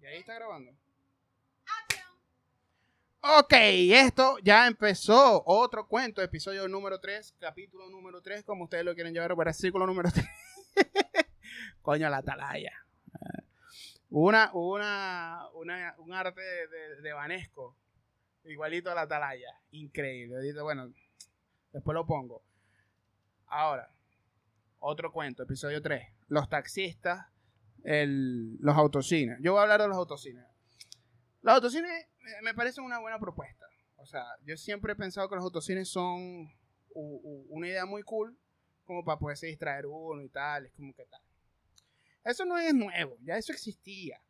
¿Y 0.00 0.06
ahí 0.06 0.18
está 0.18 0.34
grabando? 0.34 0.72
Ok, 3.20 3.52
esto 3.52 4.38
ya 4.44 4.66
empezó. 4.66 5.42
Otro 5.44 5.88
cuento, 5.88 6.22
episodio 6.22 6.68
número 6.68 7.00
3, 7.00 7.34
capítulo 7.38 7.90
número 7.90 8.22
3, 8.22 8.44
como 8.44 8.64
ustedes 8.64 8.84
lo 8.84 8.94
quieren 8.94 9.12
llevar, 9.12 9.34
versículo 9.34 9.86
número 9.86 10.10
3. 10.10 10.24
Coño, 11.82 12.08
la 12.08 12.18
atalaya. 12.18 12.72
Una, 14.10 14.50
una, 14.54 15.48
una, 15.54 15.94
un 15.98 16.14
arte 16.14 16.40
de, 16.40 17.02
de, 17.02 17.12
Vanesco, 17.12 17.76
igualito 18.44 18.90
a 18.90 18.94
la 18.94 19.02
atalaya. 19.02 19.60
Increíble. 19.72 20.36
Bueno, 20.62 20.92
después 21.72 21.94
lo 21.94 22.06
pongo. 22.06 22.42
Ahora, 23.46 23.92
otro 24.78 25.12
cuento, 25.12 25.42
episodio 25.42 25.82
3. 25.82 26.08
Los 26.28 26.48
taxistas, 26.48 27.26
los 27.84 28.76
autocines. 28.76 29.38
Yo 29.40 29.52
voy 29.52 29.60
a 29.60 29.62
hablar 29.62 29.82
de 29.82 29.88
los 29.88 29.96
autocines. 29.96 30.44
Los 31.42 31.54
autocines 31.54 32.06
me 32.42 32.54
parecen 32.54 32.84
una 32.84 32.98
buena 32.98 33.18
propuesta. 33.18 33.66
O 33.96 34.06
sea, 34.06 34.24
yo 34.44 34.56
siempre 34.56 34.92
he 34.92 34.96
pensado 34.96 35.28
que 35.28 35.36
los 35.36 35.44
autocines 35.44 35.88
son 35.88 36.50
una 36.94 37.66
idea 37.66 37.86
muy 37.86 38.02
cool, 38.02 38.36
como 38.84 39.04
para 39.04 39.18
poderse 39.18 39.46
distraer 39.46 39.86
uno 39.86 40.22
y 40.22 40.28
tal. 40.28 40.70
Como 40.76 40.94
que 40.94 41.04
tal. 41.04 41.20
Eso 42.24 42.44
no 42.44 42.58
es 42.58 42.74
nuevo, 42.74 43.16
ya 43.22 43.36
eso 43.36 43.52
existía. 43.52 44.20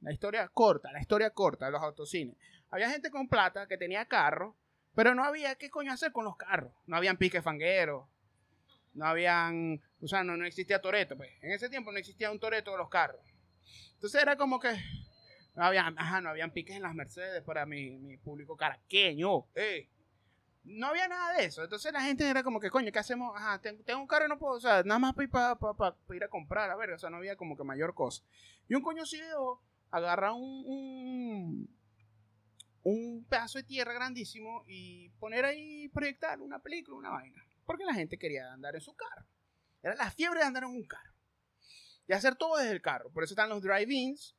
La 0.00 0.12
historia 0.12 0.48
corta, 0.48 0.90
la 0.92 1.00
historia 1.00 1.30
corta 1.30 1.66
de 1.66 1.72
los 1.72 1.82
autocines. 1.82 2.36
Había 2.70 2.90
gente 2.90 3.10
con 3.10 3.28
plata 3.28 3.66
que 3.66 3.78
tenía 3.78 4.04
carro, 4.06 4.56
pero 4.94 5.14
no 5.14 5.24
había 5.24 5.54
qué 5.54 5.70
coño 5.70 5.92
hacer 5.92 6.12
con 6.12 6.24
los 6.24 6.36
carros. 6.36 6.72
No 6.86 6.96
habían 6.96 7.16
piques 7.16 7.42
fangueros, 7.42 8.08
no 8.94 9.06
habían, 9.06 9.80
o 10.00 10.06
sea, 10.06 10.22
no, 10.22 10.36
no 10.36 10.44
existía 10.44 10.80
Toreto, 10.80 11.16
pues. 11.16 11.30
En 11.40 11.52
ese 11.52 11.68
tiempo 11.68 11.92
no 11.92 11.98
existía 11.98 12.30
un 12.30 12.38
Toreto 12.38 12.72
de 12.72 12.78
los 12.78 12.88
carros. 12.88 13.20
Entonces 13.94 14.20
era 14.20 14.36
como 14.36 14.58
que 14.58 14.74
no 15.54 15.64
habían, 15.64 15.98
ajá, 15.98 16.20
no 16.20 16.30
habían 16.30 16.50
piques 16.50 16.76
en 16.76 16.82
las 16.82 16.94
Mercedes 16.94 17.42
para 17.42 17.66
mi, 17.66 17.98
mi 17.98 18.16
público 18.16 18.56
caraqueño. 18.56 19.46
No 20.64 20.86
había 20.86 21.08
nada 21.08 21.36
de 21.36 21.46
eso. 21.46 21.62
Entonces 21.62 21.92
la 21.92 22.02
gente 22.02 22.28
era 22.28 22.42
como 22.42 22.60
que, 22.60 22.70
coño, 22.70 22.92
¿qué 22.92 22.98
hacemos? 22.98 23.32
Ajá, 23.36 23.60
tengo, 23.60 24.00
un 24.00 24.06
carro 24.06 24.26
y 24.26 24.28
no 24.28 24.38
puedo, 24.38 24.54
o 24.54 24.60
sea, 24.60 24.82
nada 24.82 24.98
más 24.98 25.14
para 25.14 25.96
ir, 26.14 26.24
a 26.24 26.28
comprar, 26.28 26.70
a 26.70 26.76
ver, 26.76 26.92
o 26.92 26.98
sea, 26.98 27.10
no 27.10 27.16
había 27.16 27.36
como 27.36 27.56
que 27.56 27.64
mayor 27.64 27.94
cosa. 27.94 28.22
Y 28.68 28.74
un 28.74 28.82
coño 28.82 29.04
ciego 29.04 29.62
agarra 29.90 30.32
un, 30.32 30.64
un, 30.66 31.76
un 32.84 33.26
pedazo 33.28 33.58
de 33.58 33.64
tierra 33.64 33.92
grandísimo 33.92 34.64
y 34.66 35.10
poner 35.18 35.44
ahí, 35.44 35.88
proyectar 35.88 36.40
una 36.40 36.60
película, 36.60 36.96
una 36.96 37.10
vaina. 37.10 37.41
Porque 37.64 37.84
la 37.84 37.94
gente 37.94 38.18
quería 38.18 38.52
andar 38.52 38.74
en 38.74 38.80
su 38.80 38.94
carro. 38.94 39.26
Era 39.82 39.94
la 39.94 40.10
fiebre 40.10 40.40
de 40.40 40.46
andar 40.46 40.64
en 40.64 40.70
un 40.70 40.86
carro. 40.86 41.12
Y 42.06 42.12
hacer 42.12 42.36
todo 42.36 42.58
desde 42.58 42.72
el 42.72 42.82
carro. 42.82 43.10
Por 43.12 43.24
eso 43.24 43.34
están 43.34 43.48
los 43.48 43.62
drive-ins, 43.62 44.36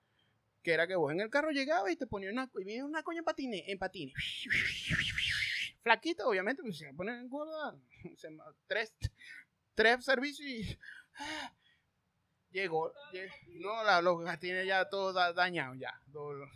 que 0.61 0.73
era 0.73 0.87
que 0.87 0.95
vos 0.95 1.11
en 1.11 1.21
el 1.21 1.29
carro 1.29 1.51
llegabas 1.51 1.91
y 1.91 1.95
te 1.95 2.07
ponías 2.07 2.31
una, 2.33 2.49
y 2.65 2.81
una 2.81 3.03
coña 3.03 3.19
en 3.19 3.25
patines, 3.25 3.63
en 3.67 3.77
patines. 3.77 4.15
Flaquito, 5.81 6.27
obviamente, 6.27 6.61
pues 6.61 6.77
se 6.77 6.93
ponen 6.93 7.19
en 7.19 7.29
gorda. 7.29 7.75
Tres, 8.67 8.93
tres 9.75 10.03
servicios 10.03 10.47
y. 10.47 10.79
Llegó, 12.51 12.93
no, 13.47 14.01
los 14.01 14.23
patines 14.23 14.67
ya 14.67 14.87
todos 14.87 15.15
dañados, 15.35 15.77
ya. 15.79 15.99
Todos, 16.11 16.47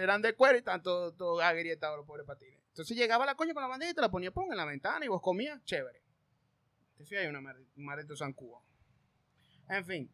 eran 0.00 0.22
de 0.22 0.34
cuero 0.34 0.54
y 0.54 0.58
están 0.58 0.82
todos 0.82 1.42
agrietados 1.42 1.98
los 1.98 2.06
pobres 2.06 2.24
patines. 2.24 2.57
Entonces 2.78 2.96
llegaba 2.96 3.26
la 3.26 3.34
coña 3.34 3.52
con 3.54 3.62
la 3.64 3.68
bandera 3.68 3.90
y 3.90 3.94
te 3.94 4.00
la 4.00 4.08
ponía 4.08 4.30
pon, 4.30 4.52
en 4.52 4.56
la 4.56 4.64
ventana 4.64 5.04
y 5.04 5.08
vos 5.08 5.20
comías, 5.20 5.60
chévere. 5.64 6.00
Fui 7.04 7.16
ahí 7.16 7.26
una 7.26 7.42
San 8.14 8.32
Cuba. 8.32 8.60
En 9.68 9.84
fin. 9.84 10.08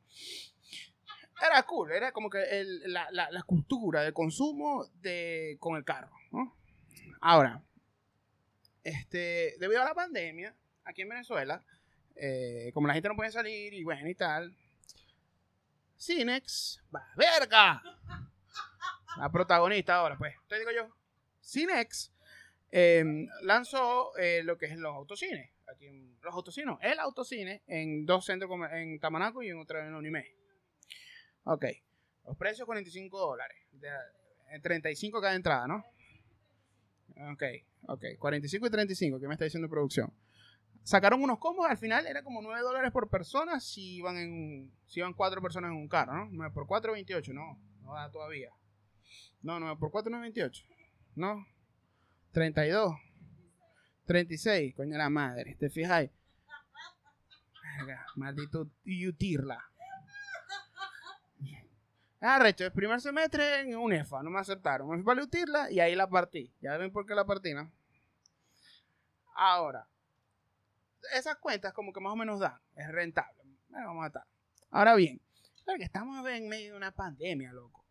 Era 1.46 1.62
cool, 1.64 1.92
era 1.92 2.10
como 2.10 2.30
que 2.30 2.38
la, 2.86 3.42
cultura 3.44 4.00
de 4.00 4.14
consumo 4.14 4.86
de, 4.94 5.58
con 5.60 5.76
el 5.76 5.84
carro. 5.84 6.10
Ahora, 7.20 7.62
este, 8.82 9.56
debido 9.58 9.82
a 9.82 9.84
la 9.84 9.94
pandemia, 9.94 10.56
aquí 10.84 11.02
en 11.02 11.10
Venezuela, 11.10 11.62
eh, 12.16 12.70
como 12.72 12.86
la 12.86 12.94
gente 12.94 13.10
no 13.10 13.16
puede 13.16 13.30
salir 13.30 13.74
y 13.74 13.84
bueno 13.84 14.08
y 14.08 14.14
tal, 14.14 14.56
Cinex, 15.98 16.82
va, 16.94 17.06
verga. 17.14 17.82
La 19.18 19.30
protagonista 19.30 19.96
ahora, 19.96 20.16
pues, 20.16 20.34
te 20.48 20.58
digo 20.58 20.70
yo, 20.70 20.88
Cinex 21.42 22.13
Em, 22.76 23.28
lanzó 23.42 24.16
eh, 24.18 24.42
lo 24.42 24.58
que 24.58 24.66
es 24.66 24.76
los 24.76 24.92
autocines. 24.92 25.48
Aquí 25.72 25.86
en, 25.86 26.18
los 26.20 26.34
autocines, 26.34 26.76
el 26.80 26.98
autocine 26.98 27.62
en 27.68 28.04
dos 28.04 28.24
centros 28.24 28.50
en 28.72 28.98
Tamanaco 28.98 29.44
y 29.44 29.48
en 29.50 29.60
otra 29.60 29.86
en 29.86 29.94
Unime. 29.94 30.26
Ok. 31.44 31.66
Los 32.24 32.36
precios 32.36 32.66
45 32.66 33.16
dólares. 33.16 33.56
De, 33.70 33.90
35 34.60 35.20
cada 35.20 35.36
entrada, 35.36 35.68
¿no? 35.68 35.84
Ok, 37.32 37.44
ok. 37.86 38.04
45 38.18 38.66
y 38.66 38.70
35, 38.70 39.20
¿qué 39.20 39.28
me 39.28 39.34
está 39.34 39.44
diciendo 39.44 39.68
producción? 39.68 40.12
Sacaron 40.82 41.22
unos 41.22 41.38
combos, 41.38 41.70
al 41.70 41.78
final 41.78 42.08
era 42.08 42.24
como 42.24 42.42
9 42.42 42.60
dólares 42.60 42.90
por 42.90 43.08
persona 43.08 43.60
si 43.60 43.98
iban 43.98 44.16
en 44.16 44.72
si 44.86 44.98
iban 44.98 45.14
4 45.14 45.40
personas 45.40 45.70
en 45.70 45.76
un 45.76 45.86
carro, 45.86 46.12
¿no? 46.12 46.28
9 46.32 46.52
por 46.52 46.66
4, 46.66 46.92
28, 46.92 47.32
no, 47.34 47.56
no 47.82 47.94
da 47.94 48.10
todavía. 48.10 48.50
No, 49.42 49.60
9 49.60 49.76
por 49.78 49.92
4, 49.92 50.10
no 50.10 50.20
28. 50.20 50.64
No, 51.14 51.46
32. 52.34 52.96
36, 54.06 54.74
coño 54.74 54.98
la 54.98 55.08
madre. 55.08 55.56
¿Te 55.58 55.70
fijas? 55.70 56.10
maldito 58.16 58.68
yutirla. 58.84 59.64
Arrecho, 62.20 62.64
el 62.64 62.72
primer 62.72 63.00
semestre 63.00 63.60
en 63.60 63.76
UNEFA, 63.76 64.22
no 64.22 64.30
me 64.30 64.40
aceptaron. 64.40 64.88
Me 64.88 64.96
fui 64.96 65.04
para 65.04 65.22
UTIRLA 65.22 65.70
y 65.70 65.80
ahí 65.80 65.94
la 65.94 66.08
partí. 66.08 66.52
Ya 66.60 66.76
ven 66.76 66.90
por 66.90 67.06
qué 67.06 67.14
la 67.14 67.24
partí, 67.24 67.52
¿no? 67.52 67.70
Ahora, 69.36 69.86
esas 71.14 71.36
cuentas 71.36 71.72
como 71.72 71.92
que 71.92 72.00
más 72.00 72.14
o 72.14 72.16
menos 72.16 72.40
dan. 72.40 72.58
Es 72.76 72.88
rentable. 72.88 73.42
vamos 73.68 74.04
a 74.04 74.06
estar. 74.06 74.24
Ahora 74.70 74.94
bien, 74.94 75.20
estamos 75.78 76.26
en 76.28 76.48
medio 76.48 76.72
de 76.72 76.76
una 76.78 76.92
pandemia, 76.92 77.52
loco. 77.52 77.83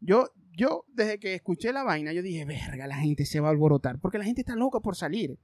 Yo, 0.00 0.30
yo, 0.56 0.84
desde 0.88 1.18
que 1.18 1.34
escuché 1.34 1.72
la 1.72 1.84
vaina, 1.84 2.12
yo 2.12 2.22
dije, 2.22 2.44
verga, 2.44 2.86
la 2.86 2.96
gente 2.96 3.24
se 3.26 3.40
va 3.40 3.48
a 3.48 3.50
alborotar, 3.50 3.98
porque 3.98 4.18
la 4.18 4.24
gente 4.24 4.42
está 4.42 4.56
loca 4.56 4.80
por 4.80 4.96
salir. 4.96 5.38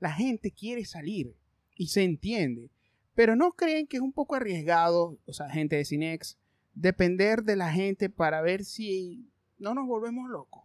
La 0.00 0.12
gente 0.12 0.52
quiere 0.52 0.84
salir 0.84 1.34
y 1.74 1.88
se 1.88 2.04
entiende. 2.04 2.70
Pero 3.14 3.34
no 3.34 3.52
creen 3.52 3.86
que 3.86 3.96
es 3.96 4.02
un 4.02 4.12
poco 4.12 4.36
arriesgado, 4.36 5.18
o 5.26 5.32
sea, 5.32 5.50
gente 5.50 5.76
de 5.76 5.84
Cinex, 5.84 6.38
depender 6.74 7.42
de 7.42 7.56
la 7.56 7.72
gente 7.72 8.08
para 8.08 8.40
ver 8.42 8.64
si 8.64 9.28
no 9.58 9.74
nos 9.74 9.86
volvemos 9.86 10.30
locos. 10.30 10.64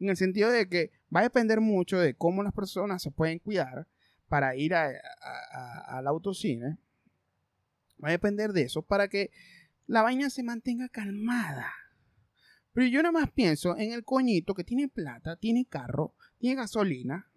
En 0.00 0.08
el 0.08 0.16
sentido 0.16 0.50
de 0.50 0.68
que 0.68 0.90
va 1.14 1.20
a 1.20 1.24
depender 1.24 1.60
mucho 1.60 1.98
de 1.98 2.14
cómo 2.14 2.42
las 2.42 2.52
personas 2.52 3.02
se 3.02 3.10
pueden 3.10 3.38
cuidar 3.38 3.86
para 4.28 4.56
ir 4.56 4.74
al 4.74 6.06
autocine. 6.06 6.78
Va 8.02 8.08
a 8.08 8.12
depender 8.12 8.52
de 8.52 8.62
eso 8.62 8.82
para 8.82 9.08
que 9.08 9.30
la 9.86 10.02
vaina 10.02 10.30
se 10.30 10.42
mantenga 10.42 10.88
calmada. 10.88 11.72
Pero 12.74 12.88
yo 12.88 13.02
nada 13.02 13.12
más 13.12 13.30
pienso 13.30 13.76
en 13.78 13.92
el 13.92 14.04
coñito 14.04 14.52
que 14.52 14.64
tiene 14.64 14.88
plata, 14.88 15.36
tiene 15.36 15.64
carro, 15.64 16.12
tiene 16.38 16.56
gasolina. 16.56 17.30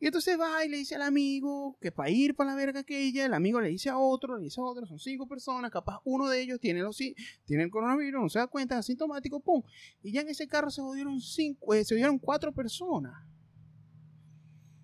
Y 0.00 0.06
entonces 0.06 0.36
va 0.38 0.64
y 0.64 0.68
le 0.68 0.78
dice 0.78 0.96
al 0.96 1.02
amigo 1.02 1.78
que 1.80 1.92
para 1.92 2.10
ir 2.10 2.34
para 2.34 2.50
la 2.50 2.56
verga 2.56 2.80
aquella, 2.80 3.24
el 3.24 3.32
amigo 3.32 3.60
le 3.60 3.68
dice 3.68 3.88
a 3.88 3.98
otro, 3.98 4.36
le 4.36 4.42
dice 4.42 4.60
a 4.60 4.64
otro, 4.64 4.84
son 4.86 4.98
cinco 4.98 5.28
personas, 5.28 5.70
capaz 5.70 6.00
uno 6.04 6.28
de 6.28 6.42
ellos 6.42 6.58
tiene, 6.58 6.80
los, 6.80 6.96
tiene 6.96 7.62
el 7.62 7.70
coronavirus, 7.70 8.20
no 8.20 8.28
se 8.28 8.40
da 8.40 8.48
cuenta, 8.48 8.74
es 8.74 8.80
asintomático, 8.80 9.38
pum. 9.38 9.62
Y 10.02 10.10
ya 10.10 10.22
en 10.22 10.28
ese 10.30 10.48
carro 10.48 10.70
se 10.70 10.82
jodieron 10.82 11.20
cinco, 11.20 11.72
eh, 11.72 11.84
se 11.84 11.94
jodieron 11.94 12.18
cuatro 12.18 12.52
personas. 12.52 13.14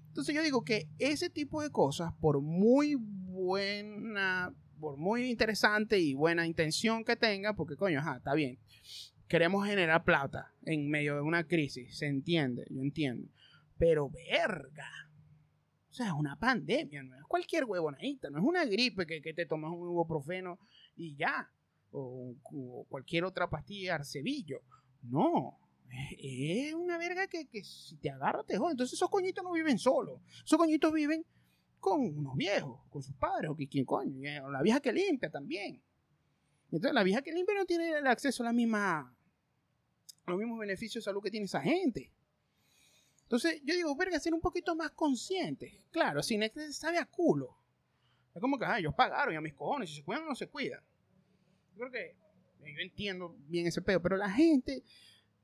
Entonces 0.06 0.32
yo 0.32 0.42
digo 0.44 0.62
que 0.62 0.88
ese 1.00 1.28
tipo 1.28 1.60
de 1.60 1.70
cosas, 1.70 2.12
por 2.20 2.40
muy 2.40 2.94
buena, 2.94 4.54
por 4.78 4.96
muy 4.96 5.28
interesante 5.28 5.98
y 5.98 6.14
buena 6.14 6.46
intención 6.46 7.02
que 7.02 7.16
tenga, 7.16 7.56
porque 7.56 7.74
coño, 7.74 7.98
ajá, 7.98 8.18
está 8.18 8.34
bien 8.34 8.60
queremos 9.28 9.66
generar 9.66 10.04
plata 10.04 10.54
en 10.64 10.88
medio 10.88 11.16
de 11.16 11.20
una 11.20 11.46
crisis, 11.46 11.96
se 11.96 12.06
entiende, 12.06 12.66
yo 12.70 12.80
entiendo. 12.80 13.28
Pero 13.76 14.10
verga. 14.10 14.90
O 15.90 15.92
sea, 15.92 16.08
es 16.08 16.12
una 16.12 16.36
pandemia, 16.36 17.02
no 17.02 17.14
es 17.16 17.24
cualquier 17.26 17.64
huevonadita, 17.64 18.30
no 18.30 18.38
es 18.38 18.44
una 18.44 18.64
gripe 18.64 19.06
que, 19.06 19.20
te 19.34 19.46
tomas 19.46 19.70
un 19.70 19.90
ibuprofeno 19.90 20.58
y 20.96 21.14
ya. 21.14 21.50
O, 21.90 22.34
cualquier 22.88 23.24
otra 23.24 23.48
pastilla 23.48 23.94
arcebillo. 23.94 24.62
No. 25.02 25.58
Es, 26.18 26.74
una 26.74 26.98
verga 26.98 27.26
que, 27.26 27.46
si 27.64 27.96
te 27.96 28.10
agarra 28.10 28.44
te 28.44 28.58
jode. 28.58 28.72
Entonces 28.72 28.94
esos 28.94 29.10
coñitos 29.10 29.44
no 29.44 29.52
viven 29.52 29.78
solos. 29.78 30.20
Esos 30.44 30.58
coñitos 30.58 30.92
viven 30.92 31.24
con 31.80 32.00
unos 32.00 32.34
viejos, 32.34 32.80
con 32.90 33.02
sus 33.02 33.14
padres, 33.14 33.50
o 33.50 33.56
que 33.56 33.68
quién 33.68 33.84
coño. 33.84 34.20
O 34.44 34.50
la 34.50 34.62
vieja 34.62 34.80
que 34.80 34.92
limpia 34.92 35.30
también. 35.30 35.82
Entonces 36.70 36.92
la 36.92 37.02
vieja 37.02 37.22
que 37.22 37.32
limpia 37.32 37.54
no 37.54 37.64
tiene 37.64 37.90
el 37.98 38.06
acceso 38.06 38.42
a 38.42 38.46
la 38.46 38.52
misma 38.52 39.17
los 40.30 40.38
mismos 40.38 40.58
beneficios 40.58 41.04
de 41.04 41.08
salud 41.10 41.22
que 41.22 41.30
tiene 41.30 41.46
esa 41.46 41.60
gente. 41.60 42.12
Entonces, 43.22 43.60
yo 43.64 43.74
digo, 43.74 43.94
verga, 43.94 44.18
ser 44.18 44.32
un 44.32 44.40
poquito 44.40 44.74
más 44.74 44.90
consciente. 44.92 45.84
Claro, 45.90 46.22
sin 46.22 46.42
este 46.42 46.72
sabe 46.72 46.98
a 46.98 47.04
culo. 47.04 47.56
Es 48.34 48.40
como 48.40 48.58
que, 48.58 48.64
ah, 48.64 48.78
ellos 48.78 48.94
pagaron 48.94 49.34
y 49.34 49.36
a 49.36 49.40
mis 49.40 49.54
cojones, 49.54 49.90
si 49.90 49.96
se 49.96 50.02
cuidan 50.02 50.24
o 50.24 50.28
no 50.28 50.34
se 50.34 50.48
cuidan. 50.48 50.80
Yo 51.76 51.88
creo 51.88 51.92
que 51.92 52.16
Yo 52.60 52.80
entiendo 52.80 53.36
bien 53.46 53.66
ese 53.66 53.82
pedo, 53.82 54.00
pero 54.00 54.16
la 54.16 54.30
gente 54.30 54.82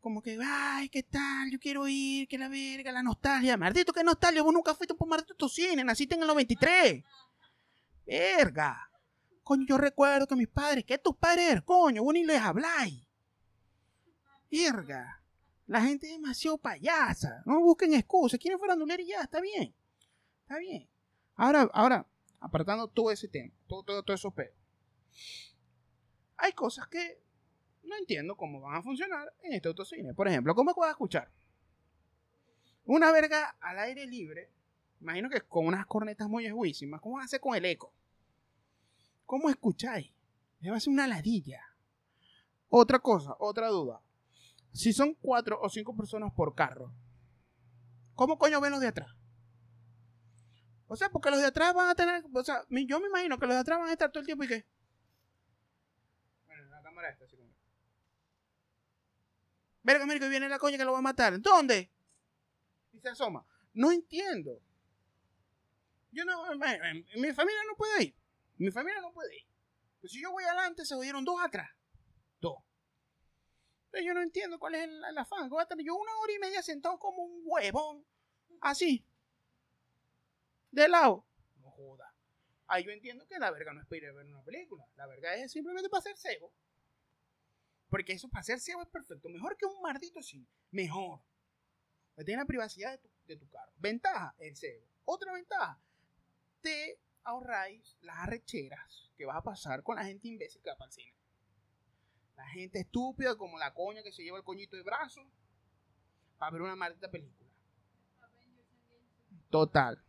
como 0.04 0.20
que, 0.20 0.38
ay, 0.44 0.90
¿qué 0.90 1.02
tal? 1.02 1.50
Yo 1.50 1.58
quiero 1.58 1.88
ir, 1.88 2.28
que 2.28 2.36
la 2.36 2.50
verga, 2.50 2.92
la 2.92 3.02
nostalgia. 3.02 3.56
Maldito, 3.56 3.90
¿qué 3.92 4.04
nostalgia? 4.04 4.42
Vos 4.42 4.52
nunca 4.52 4.74
fuiste 4.74 4.94
por 4.94 5.08
maldito 5.08 5.48
cine, 5.48 5.82
naciste 5.82 6.14
en 6.14 6.20
el 6.20 6.26
93. 6.26 7.02
Verga. 8.06 8.90
Coño, 9.42 9.64
yo 9.66 9.78
recuerdo 9.78 10.26
que 10.26 10.36
mis 10.36 10.48
padres, 10.48 10.84
¿qué 10.84 10.98
tus 10.98 11.16
padres? 11.16 11.62
Coño, 11.62 12.02
vos 12.02 12.12
ni 12.12 12.22
les 12.22 12.38
habláis. 12.38 13.02
Verga. 14.54 15.20
La 15.66 15.80
gente 15.80 16.06
es 16.06 16.12
demasiado 16.12 16.58
payasa. 16.58 17.42
No 17.46 17.60
busquen 17.60 17.94
excusas. 17.94 18.38
Quieren 18.38 18.58
farandulear 18.58 19.00
y 19.00 19.06
ya, 19.08 19.22
está 19.22 19.40
bien. 19.40 19.74
Está 20.42 20.58
bien. 20.58 20.88
Ahora, 21.36 21.68
ahora, 21.72 22.06
apartando 22.40 22.86
todo 22.88 23.10
ese 23.10 23.28
tema, 23.28 23.52
todo, 23.66 23.82
todo, 23.82 24.02
todo 24.02 24.14
esos. 24.14 24.32
Hay 26.36 26.52
cosas 26.52 26.86
que 26.88 27.18
no 27.82 27.96
entiendo 27.96 28.36
cómo 28.36 28.60
van 28.60 28.76
a 28.76 28.82
funcionar 28.82 29.32
en 29.42 29.54
este 29.54 29.68
autocine. 29.68 30.14
Por 30.14 30.28
ejemplo, 30.28 30.54
¿cómo 30.54 30.74
puedo 30.74 30.90
escuchar? 30.90 31.30
Una 32.84 33.10
verga 33.12 33.56
al 33.60 33.78
aire 33.78 34.06
libre, 34.06 34.50
imagino 35.00 35.30
que 35.30 35.40
con 35.40 35.66
unas 35.66 35.86
cornetas 35.86 36.28
muy 36.28 36.46
esguísimas, 36.46 37.00
¿cómo 37.00 37.18
hace 37.18 37.40
con 37.40 37.54
el 37.54 37.64
eco? 37.64 37.92
¿Cómo 39.24 39.48
escucháis? 39.48 40.12
Debe 40.60 40.78
ser 40.80 40.92
una 40.92 41.06
ladilla. 41.06 41.62
Otra 42.68 42.98
cosa, 42.98 43.34
otra 43.38 43.68
duda. 43.68 44.02
Si 44.74 44.92
son 44.92 45.14
cuatro 45.14 45.58
o 45.62 45.68
cinco 45.68 45.96
personas 45.96 46.32
por 46.34 46.54
carro, 46.56 46.92
¿cómo 48.14 48.36
coño 48.38 48.60
ven 48.60 48.72
los 48.72 48.80
de 48.80 48.88
atrás? 48.88 49.14
O 50.88 50.96
sea, 50.96 51.10
porque 51.10 51.30
los 51.30 51.38
de 51.38 51.46
atrás 51.46 51.72
van 51.72 51.88
a 51.88 51.94
tener. 51.94 52.24
O 52.32 52.44
sea, 52.44 52.64
yo 52.68 53.00
me 53.00 53.06
imagino 53.06 53.38
que 53.38 53.46
los 53.46 53.54
de 53.54 53.60
atrás 53.60 53.78
van 53.78 53.88
a 53.88 53.92
estar 53.92 54.10
todo 54.10 54.20
el 54.20 54.26
tiempo 54.26 54.42
y 54.44 54.48
que. 54.48 54.66
Bueno, 56.46 56.64
la 56.64 56.82
cámara 56.82 57.08
está 57.10 57.24
así 57.24 57.36
como. 57.36 57.54
Verga, 59.84 60.06
mira 60.06 60.18
que 60.18 60.28
viene 60.28 60.48
la 60.48 60.58
coña 60.58 60.76
que 60.76 60.84
lo 60.84 60.92
va 60.92 60.98
a 60.98 61.02
matar. 61.02 61.40
¿Dónde? 61.40 61.92
Y 62.92 62.98
se 62.98 63.08
asoma. 63.08 63.46
No 63.72 63.92
entiendo. 63.92 64.60
Yo 66.10 66.24
no. 66.24 66.52
Mi 67.16 67.32
familia 67.32 67.60
no 67.68 67.76
puede 67.76 68.04
ir. 68.04 68.16
Mi 68.56 68.72
familia 68.72 69.00
no 69.00 69.12
puede 69.12 69.36
ir. 69.36 69.46
Pues 70.00 70.12
si 70.12 70.20
yo 70.20 70.32
voy 70.32 70.42
adelante, 70.42 70.84
se 70.84 70.96
oyeron 70.96 71.24
dos 71.24 71.40
atrás. 71.40 71.70
Dos. 72.40 72.58
Entonces 73.94 74.08
yo 74.08 74.14
no 74.14 74.22
entiendo 74.22 74.58
cuál 74.58 74.74
es 74.74 74.82
el, 74.82 75.18
afán. 75.18 75.48
Voy 75.48 75.60
a 75.60 75.62
estar 75.62 75.78
yo 75.78 75.94
una 75.94 76.16
hora 76.18 76.32
y 76.32 76.38
media 76.40 76.60
sentado 76.64 76.98
como 76.98 77.22
un 77.22 77.42
huevón. 77.44 78.04
Así. 78.60 79.06
De 80.72 80.88
lado. 80.88 81.24
No 81.60 81.70
joda. 81.70 82.12
Ahí 82.66 82.82
yo 82.82 82.90
entiendo 82.90 83.24
que 83.28 83.38
la 83.38 83.52
verga 83.52 83.72
no 83.72 83.80
es 83.80 83.86
para 83.86 83.98
ir 83.98 84.06
a 84.06 84.12
ver 84.12 84.26
una 84.26 84.42
película. 84.42 84.84
La 84.96 85.06
verga 85.06 85.36
es 85.36 85.52
simplemente 85.52 85.88
para 85.88 86.00
hacer 86.00 86.16
cebo. 86.16 86.52
Porque 87.88 88.14
eso 88.14 88.28
para 88.28 88.40
hacer 88.40 88.58
ciego 88.58 88.82
es 88.82 88.88
perfecto. 88.88 89.28
Mejor 89.28 89.56
que 89.56 89.66
un 89.66 89.80
maldito 89.80 90.20
cine. 90.22 90.48
Mejor. 90.72 91.20
Tiene 92.16 92.42
la 92.42 92.46
privacidad 92.46 92.98
de 93.26 93.36
tu, 93.36 93.48
carro. 93.48 93.72
Ventaja, 93.76 94.34
el 94.38 94.56
cebo. 94.56 94.88
Otra 95.04 95.34
ventaja, 95.34 95.80
te 96.60 96.98
ahorráis 97.22 97.96
las 98.00 98.18
arrecheras 98.18 99.12
que 99.16 99.24
vas 99.24 99.36
a 99.36 99.42
pasar 99.44 99.84
con 99.84 99.94
la 99.94 100.04
gente 100.04 100.26
imbécil 100.26 100.60
que 100.62 100.70
va 100.70 100.76
para 100.76 100.88
el 100.88 100.94
cine. 100.94 101.14
La 102.36 102.46
gente 102.48 102.80
estúpida 102.80 103.36
como 103.36 103.58
la 103.58 103.72
coña 103.74 104.02
que 104.02 104.12
se 104.12 104.22
lleva 104.22 104.38
el 104.38 104.44
coñito 104.44 104.76
de 104.76 104.82
brazo 104.82 105.20
para 106.38 106.52
ver 106.52 106.62
una 106.62 106.76
maldita 106.76 107.10
película. 107.10 107.48
Total. 109.50 110.02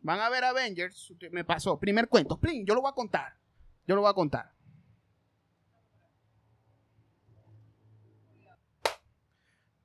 Van 0.00 0.20
a 0.20 0.30
ver 0.30 0.44
Avengers. 0.44 1.12
Me 1.30 1.44
pasó. 1.44 1.78
Primer 1.78 2.08
cuento. 2.08 2.40
Yo 2.64 2.74
lo 2.74 2.80
voy 2.80 2.90
a 2.90 2.94
contar. 2.94 3.36
Yo 3.86 3.94
lo 3.94 4.02
voy 4.02 4.10
a 4.10 4.14
contar. 4.14 4.58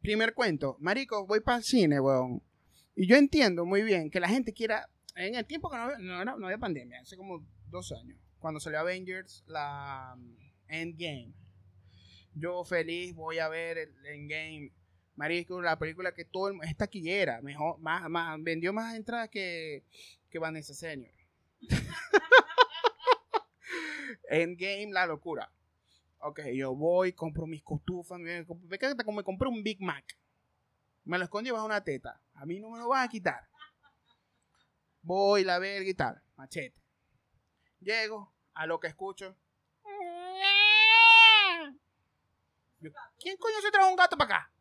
primer 0.04 0.34
cuento, 0.34 0.76
marico, 0.80 1.26
voy 1.26 1.40
para 1.40 1.58
el 1.58 1.64
cine, 1.64 2.00
weón. 2.00 2.44
Y 2.94 3.08
yo 3.08 3.16
entiendo 3.16 3.66
muy 3.66 3.82
bien 3.82 4.12
que 4.12 4.20
la 4.20 4.28
gente 4.28 4.54
quiera, 4.54 4.88
en 5.16 5.36
el 5.36 5.46
tiempo 5.48 5.72
que 5.72 5.78
no, 5.78 6.46
había 6.46 6.58
pandemia, 6.60 7.00
hace 7.02 7.18
como 7.18 7.44
dos 7.70 7.92
años, 7.94 8.20
cuando 8.38 8.60
salió 8.60 8.80
Avengers, 8.80 9.44
la 9.48 10.14
um, 10.16 10.36
Endgame. 10.68 11.34
Yo 12.36 12.64
feliz 12.64 13.16
voy 13.16 13.40
a 13.40 13.48
ver 13.48 13.78
el 13.78 14.06
Endgame. 14.06 14.72
Marico, 15.16 15.62
la 15.62 15.78
película 15.78 16.14
que 16.14 16.26
todo 16.26 16.50
el 16.50 16.58
es 16.64 16.76
taquillera, 16.76 17.40
mejor, 17.42 17.78
más, 17.80 18.10
más, 18.10 18.42
vendió 18.42 18.74
más 18.74 18.96
entradas 18.96 19.30
que, 19.30 19.84
que 20.30 20.40
Vanessa 20.40 20.74
Senior. 20.74 21.14
Endgame, 24.30 24.92
la 24.92 25.06
locura. 25.06 25.52
Ok, 26.20 26.40
yo 26.56 26.74
voy, 26.74 27.14
compro 27.14 27.46
mis 27.46 27.62
costufas, 27.62 28.20
me, 28.20 28.46
como 28.46 29.18
me 29.18 29.24
compré 29.24 29.50
un 29.50 29.62
Big 29.62 29.82
Mac. 29.82 30.18
Me 31.04 31.18
lo 31.18 31.26
escondí 31.26 31.52
bajo 31.52 31.66
una 31.66 31.84
teta. 31.84 32.22
A 32.34 32.46
mí 32.46 32.60
no 32.60 32.72
me 32.72 32.80
lo 32.80 32.88
van 32.88 33.04
a 33.04 33.10
quitar. 33.10 33.48
Voy, 35.02 35.44
la 35.44 35.60
verga 35.60 35.90
y 35.90 35.94
tal. 35.94 36.22
Machete. 36.38 36.82
Llego 37.82 38.34
a 38.54 38.66
lo 38.66 38.80
que 38.80 38.88
escucho. 38.88 39.36
¿Quién 43.20 43.38
coño 43.38 43.62
se 43.62 43.72
trajo 43.72 43.90
un 43.90 43.96
gato 43.96 44.18
para 44.18 44.36
acá? 44.36 44.52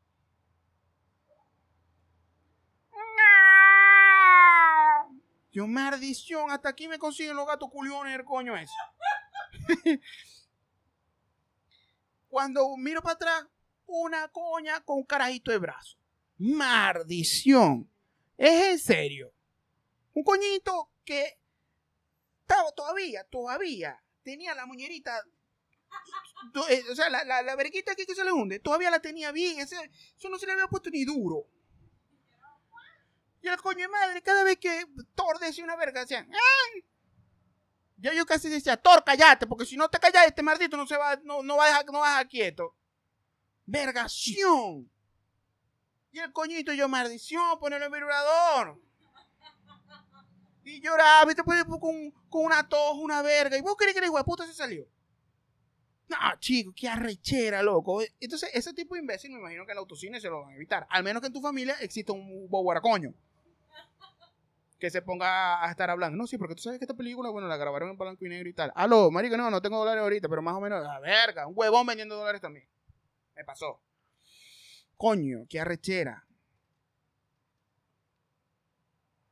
Yo, 5.52 5.66
maldición, 5.66 6.50
hasta 6.50 6.70
aquí 6.70 6.88
me 6.88 6.98
consiguen 6.98 7.36
los 7.36 7.46
gatos 7.46 7.70
culiones, 7.70 8.14
el 8.14 8.24
coño 8.24 8.56
ese. 8.56 8.72
Cuando 12.28 12.74
miro 12.78 13.02
para 13.02 13.14
atrás, 13.14 13.46
una 13.86 14.28
coña 14.28 14.80
con 14.80 14.96
un 14.98 15.04
carajito 15.04 15.50
de 15.50 15.58
brazo. 15.58 15.98
Maldición. 16.38 17.90
Es 18.38 18.72
en 18.72 18.78
serio. 18.78 19.34
Un 20.14 20.24
coñito 20.24 20.90
que 21.04 21.38
estaba 22.40 22.72
todavía, 22.72 23.24
todavía, 23.24 24.02
tenía 24.22 24.54
la 24.54 24.64
muñerita 24.64 25.22
o 26.90 26.94
sea, 26.94 27.10
la, 27.10 27.24
la, 27.24 27.42
la 27.42 27.56
verguita 27.56 27.92
aquí 27.92 28.06
que 28.06 28.14
se 28.14 28.24
le 28.24 28.32
hunde, 28.32 28.58
todavía 28.58 28.90
la 28.90 29.00
tenía 29.00 29.32
bien. 29.32 29.58
eso 29.60 30.28
no 30.28 30.38
se 30.38 30.46
le 30.46 30.52
había 30.52 30.68
puesto 30.68 30.90
ni 30.90 31.04
duro. 31.04 31.46
Y 33.42 33.48
el 33.48 33.56
coño 33.60 33.80
de 33.80 33.88
madre, 33.88 34.22
cada 34.22 34.44
vez 34.44 34.56
que 34.58 34.86
Thor 35.16 35.38
decía 35.40 35.64
una 35.64 35.74
verga, 35.74 36.02
decían, 36.02 36.30
¡ay! 36.30 36.84
Ya 37.96 38.14
yo 38.14 38.24
casi 38.24 38.48
decía, 38.48 38.76
Thor, 38.76 39.02
callate, 39.04 39.46
porque 39.46 39.66
si 39.66 39.76
no 39.76 39.88
te 39.88 39.98
callas, 39.98 40.26
este 40.26 40.42
maldito 40.42 40.76
no 40.76 40.86
se 40.86 40.96
va, 40.96 41.16
no, 41.24 41.42
no 41.42 41.56
va 41.56 41.64
a 41.64 41.66
dejar, 41.68 41.86
no 41.86 41.98
va 41.98 42.06
a 42.06 42.10
dejar 42.10 42.28
quieto. 42.28 42.76
Vergación. 43.66 44.90
Y 46.12 46.19
el 46.20 46.32
coñito, 46.32 46.72
yo, 46.72 46.88
maldición, 46.88 47.58
ponerlo 47.58 47.86
en 47.86 47.93
vibrador. 47.93 48.81
Y 50.64 50.81
lloraba, 50.81 51.32
y 51.32 51.34
te 51.34 51.43
puede 51.43 51.64
con, 51.64 51.81
con 52.28 52.44
una 52.44 52.69
tos, 52.69 52.96
una 52.98 53.22
verga. 53.22 53.56
¿Y 53.56 53.62
vos 53.62 53.74
crees 53.76 53.93
que 53.93 53.98
el 53.98 54.05
hijo 54.06 54.19
de 54.19 54.24
puta 54.24 54.46
se 54.46 54.55
salió? 54.55 54.86
No, 56.12 56.38
chico, 56.38 56.72
qué 56.76 56.88
arrechera, 56.88 57.62
loco. 57.62 58.02
Entonces, 58.20 58.50
ese 58.52 58.74
tipo 58.74 58.94
de 58.94 59.00
imbécil 59.00 59.32
me 59.32 59.38
imagino 59.38 59.64
que 59.64 59.72
en 59.72 59.78
el 59.78 59.81
autocine 59.81 60.20
se 60.20 60.28
lo 60.28 60.42
van 60.42 60.52
a 60.52 60.56
evitar. 60.56 60.86
Al 60.90 61.02
menos 61.02 61.20
que 61.20 61.28
en 61.28 61.32
tu 61.32 61.40
familia 61.40 61.74
exista 61.81 62.12
un 62.12 62.48
boguaracoño 62.50 63.14
que 64.82 64.90
se 64.90 65.00
ponga 65.00 65.64
a 65.64 65.70
estar 65.70 65.88
hablando. 65.90 66.19
No, 66.19 66.26
sí, 66.26 66.36
porque 66.36 66.56
tú 66.56 66.62
sabes 66.62 66.81
que 66.81 66.84
esta 66.84 66.96
película, 66.96 67.31
bueno, 67.31 67.46
la 67.46 67.56
grabaron 67.56 67.90
en 67.90 67.96
blanco 67.96 68.26
y 68.26 68.28
negro 68.28 68.48
y 68.48 68.52
tal. 68.52 68.72
Aló, 68.74 69.12
marico, 69.12 69.36
no, 69.36 69.48
no 69.48 69.62
tengo 69.62 69.78
dólares 69.78 70.02
ahorita, 70.02 70.28
pero 70.28 70.42
más 70.42 70.56
o 70.56 70.60
menos, 70.60 70.82
la 70.82 70.98
verga, 70.98 71.46
un 71.46 71.54
huevón 71.56 71.86
vendiendo 71.86 72.16
dólares 72.16 72.40
también. 72.40 72.66
Me 73.36 73.44
pasó. 73.44 73.81
Coño, 74.96 75.46
qué 75.48 75.60
arrechera. 75.60 76.26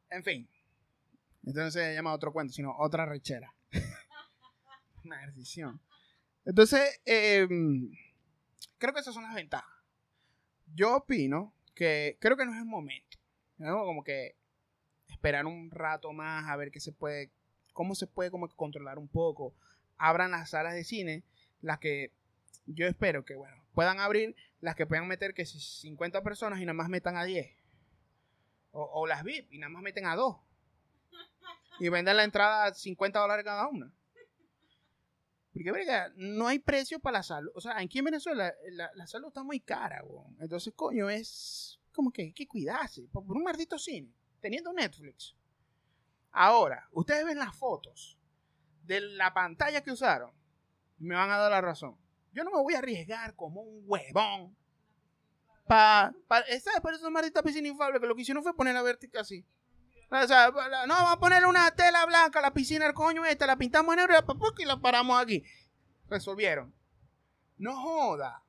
En 0.09 0.23
fin. 0.23 0.49
Entonces 1.45 1.75
se 1.75 1.95
llama 1.95 2.15
otro 2.15 2.33
cuento, 2.33 2.53
sino 2.53 2.77
otra 2.79 3.03
arrechera. 3.03 3.53
Una 5.05 5.27
decisión. 5.27 5.81
Entonces, 6.45 7.01
em, 7.05 7.91
creo 8.79 8.95
que 8.95 9.01
esas 9.01 9.15
son 9.15 9.25
las 9.25 9.35
ventajas. 9.35 9.71
Yo 10.75 10.97
opino 10.97 11.53
que 11.75 12.17
creo 12.21 12.37
que 12.37 12.47
no 12.47 12.53
es 12.53 12.59
el 12.59 12.67
momento. 12.67 13.19
Como 13.59 14.03
que 14.03 14.37
esperar 15.09 15.47
un 15.47 15.71
rato 15.71 16.13
más 16.13 16.49
a 16.49 16.57
ver 16.57 16.71
qué 16.71 16.81
se 16.81 16.93
puede, 16.93 17.31
cómo 17.73 17.95
se 17.95 18.07
puede 18.07 18.31
como 18.31 18.49
controlar 18.49 18.99
un 18.99 19.09
poco. 19.09 19.55
Abran 19.99 20.31
las 20.31 20.51
salas 20.51 20.75
de 20.75 20.85
cine, 20.85 21.25
las 21.61 21.79
que 21.79 22.13
yo 22.67 22.87
espero 22.87 23.25
que, 23.25 23.35
bueno, 23.35 23.63
puedan 23.75 24.01
abrir, 24.01 24.35
las 24.61 24.77
que 24.77 24.87
puedan 24.87 25.07
meter 25.09 25.35
que 25.35 25.45
50 25.45 26.23
personas 26.23 26.61
y 26.61 26.63
nada 26.63 26.75
más 26.75 26.89
metan 26.89 27.17
a 27.17 27.25
10. 27.25 27.55
O, 28.73 29.07
las 29.07 29.25
VIP 29.25 29.53
y 29.53 29.59
nada 29.59 29.71
más 29.71 29.83
meten 29.83 30.07
a 30.07 30.15
2. 30.15 30.37
Y 31.81 31.89
venden 31.89 32.17
la 32.17 32.25
entrada 32.25 32.67
a 32.67 32.75
50 32.75 33.19
dólares 33.19 33.45
cada 33.45 33.67
una. 33.67 33.93
Porque, 35.61 35.73
verga, 35.73 36.11
no 36.17 36.47
hay 36.47 36.59
precio 36.59 37.01
para 37.01 37.19
la 37.19 37.23
salud. 37.23 37.53
O 37.55 37.61
sea, 37.61 37.77
aquí 37.77 37.99
en 37.99 38.07
Venezuela 38.07 38.51
la, 38.71 39.07
salud 39.07 39.29
está 39.29 39.43
muy 39.43 39.61
cara, 39.61 40.03
Entonces, 40.39 40.73
coño, 40.75 41.11
es 41.11 41.79
como 41.93 42.11
que 42.11 42.23
hay 42.23 42.33
que 42.33 42.49
cuidarse. 42.49 43.07
Por, 43.13 43.25
un 43.25 43.43
maldito 43.43 43.79
cine 43.79 44.11
teniendo 44.41 44.73
Netflix. 44.73 45.37
Ahora, 46.31 46.89
ustedes 46.93 47.27
ven 47.27 47.39
las 47.39 47.55
fotos 47.55 48.19
de 48.85 49.03
la 49.03 49.35
pantalla 49.35 49.83
que 49.83 49.93
usaron, 49.93 50.33
me 50.97 51.15
van 51.15 51.31
a 51.31 51.37
dar 51.37 51.51
la 51.51 51.61
razón. 51.61 51.99
Yo 52.33 52.43
no 52.43 52.51
me 52.53 52.63
voy 52.63 52.73
a 52.73 52.79
arriesgar 52.79 53.37
como 53.37 53.61
un 53.61 53.83
huevón. 53.85 54.57
Pa, 55.67 56.11
pa, 56.27 56.43
¿Sabes? 56.59 56.81
Por 56.81 56.95
eso 56.95 57.11
maldita 57.11 57.43
piscina 57.43 57.69
infable 57.69 58.01
que 58.01 58.07
lo 58.07 58.15
que 58.15 58.23
hicieron 58.23 58.43
fue 58.43 58.57
poner 58.57 58.73
la 58.73 58.81
vertical 58.81 59.21
así. 59.21 59.45
O 60.11 60.27
sea, 60.27 60.51
no, 60.51 60.95
vamos 60.95 61.13
a 61.13 61.21
poner 61.21 61.47
una 61.47 61.71
tela 61.71 62.05
blanca, 62.05 62.41
la 62.41 62.53
piscina, 62.53 62.87
el 62.87 62.95
coño 62.95 63.25
esta, 63.25 63.47
la 63.47 63.57
pintamos 63.57 63.95
en 63.95 64.01
negro 64.01 64.15
y 64.59 64.65
la 64.65 64.81
paramos 64.81 65.21
aquí. 65.21 65.45
Resolvieron. 66.09 66.75
No 67.59 67.81
joda. 67.81 68.43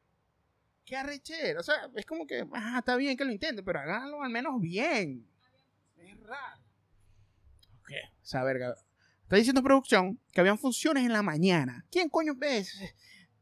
Qué 0.84 0.96
arrechera. 0.96 1.60
O 1.60 1.64
sea, 1.64 1.88
es 1.96 2.06
como 2.06 2.26
que, 2.26 2.48
ah, 2.54 2.78
está 2.80 2.96
bien 2.96 3.16
que 3.16 3.26
lo 3.26 3.32
intente, 3.32 3.62
pero 3.62 3.80
háganlo 3.80 4.24
al 4.24 4.32
menos 4.32 4.60
bien. 4.60 5.28
Es 5.98 6.20
raro. 6.22 6.62
Ok, 7.82 7.92
o 8.22 8.26
sea, 8.26 8.44
verga. 8.44 8.76
Está 9.24 9.36
diciendo 9.36 9.62
producción 9.62 10.20
que 10.32 10.42
habían 10.42 10.58
funciones 10.58 11.06
en 11.06 11.14
la 11.14 11.22
mañana. 11.22 11.86
¿Quién 11.92 12.10
coño 12.10 12.34
ves? 12.36 12.76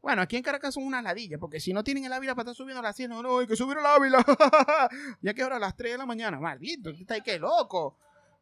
Bueno, 0.02 0.22
aquí 0.22 0.36
en 0.36 0.42
Caracas 0.42 0.74
son 0.74 0.84
una 0.84 1.02
ladilla, 1.02 1.38
porque 1.38 1.58
si 1.58 1.72
no 1.72 1.82
tienen 1.82 2.04
el 2.04 2.12
Ávila 2.12 2.34
para 2.34 2.50
estar 2.50 2.54
subiendo 2.54 2.82
la 2.82 2.92
100, 2.92 3.10
no, 3.10 3.22
no, 3.22 3.38
hay 3.38 3.46
que 3.46 3.56
subir 3.56 3.78
el 3.78 3.86
Ávila. 3.86 4.24
ya 5.22 5.34
que 5.34 5.42
ahora 5.42 5.56
a 5.56 5.58
las 5.58 5.76
3 5.76 5.92
de 5.92 5.98
la 5.98 6.06
mañana, 6.06 6.38
maldito, 6.38 6.90
está 6.90 7.14
ahí 7.14 7.22
que 7.22 7.38
loco. 7.38 7.98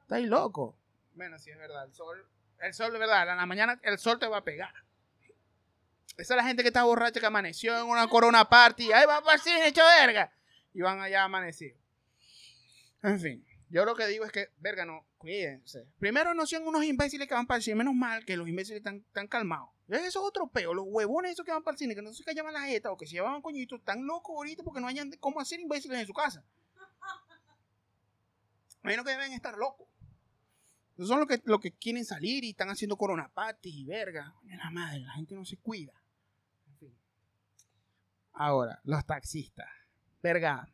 Está 0.09 0.17
ahí 0.17 0.25
loco. 0.25 0.75
Bueno, 1.13 1.39
sí 1.39 1.51
es 1.51 1.59
verdad, 1.59 1.85
el 1.85 1.93
sol, 1.93 2.27
el 2.61 2.73
sol 2.73 2.91
de 2.95 2.99
verdad, 2.99 3.31
en 3.31 3.37
la 3.37 3.45
mañana 3.45 3.79
el 3.83 3.99
sol 3.99 4.19
te 4.19 4.27
va 4.27 4.39
a 4.39 4.43
pegar. 4.43 4.73
Esa 6.17 6.33
es 6.33 6.37
la 6.39 6.45
gente 6.45 6.63
que 6.63 6.69
está 6.69 6.85
borracha 6.85 7.21
que 7.21 7.27
amaneció 7.27 7.79
en 7.79 7.87
una 7.87 8.09
corona 8.09 8.49
party, 8.49 8.91
ahí 8.91 9.05
va 9.05 9.21
para 9.21 9.35
el 9.35 9.43
cine 9.43 9.69
hecho 9.69 9.83
verga. 10.01 10.33
Y 10.73 10.81
van 10.81 10.99
allá 11.03 11.25
amanecidos. 11.25 11.79
En 13.03 13.21
fin. 13.21 13.47
Yo 13.69 13.85
lo 13.85 13.95
que 13.95 14.07
digo 14.07 14.25
es 14.25 14.33
que, 14.33 14.49
verga, 14.61 14.87
no, 14.87 15.05
cuídense. 15.19 15.87
Primero 15.99 16.33
no 16.33 16.47
sean 16.47 16.67
unos 16.67 16.85
imbéciles 16.85 17.29
que 17.29 17.35
van 17.35 17.47
para 17.47 17.59
el 17.59 17.63
cine. 17.63 17.77
Menos 17.77 17.95
mal 17.95 18.25
que 18.25 18.35
los 18.39 18.49
imbéciles 18.49 18.79
están, 18.79 19.05
tan 19.13 19.29
calmados. 19.29 19.69
Eso 19.89 20.07
es 20.07 20.17
otro 20.17 20.47
peo. 20.49 20.73
Los 20.73 20.87
huevones 20.89 21.33
esos 21.33 21.45
que 21.45 21.53
van 21.53 21.63
para 21.63 21.75
el 21.75 21.79
cine, 21.79 21.95
que 21.95 22.01
no 22.01 22.15
se 22.15 22.25
callaban 22.25 22.55
la 22.55 22.63
jeta 22.63 22.91
o 22.91 22.97
que 22.97 23.07
se 23.07 23.13
llevaban 23.13 23.43
coñitos, 23.43 23.81
están 23.81 24.07
locos 24.07 24.35
ahorita 24.35 24.63
porque 24.63 24.81
no 24.81 24.87
hayan 24.87 25.11
cómo 25.21 25.39
hacer 25.39 25.61
imbéciles 25.61 25.99
en 25.99 26.07
su 26.07 26.15
casa. 26.15 26.43
Menos 28.83 29.05
que 29.05 29.11
deben 29.11 29.33
estar 29.33 29.57
locos. 29.57 29.88
Son 30.99 31.21
los 31.21 31.29
que, 31.29 31.41
los 31.45 31.61
que 31.61 31.73
quieren 31.73 32.05
salir 32.05 32.45
y 32.45 32.51
están 32.51 32.71
haciendo 32.71 32.97
coronapatis 32.97 33.75
y 33.75 33.85
verga. 33.85 34.35
La 34.45 34.71
madre, 34.71 35.01
la 35.01 35.13
gente 35.13 35.35
no 35.35 35.45
se 35.45 35.57
cuida. 35.57 35.93
En 36.67 36.77
fin. 36.77 36.95
Ahora, 38.33 38.81
los 38.85 39.07
taxistas. 39.07 39.69
Verga, 40.21 40.69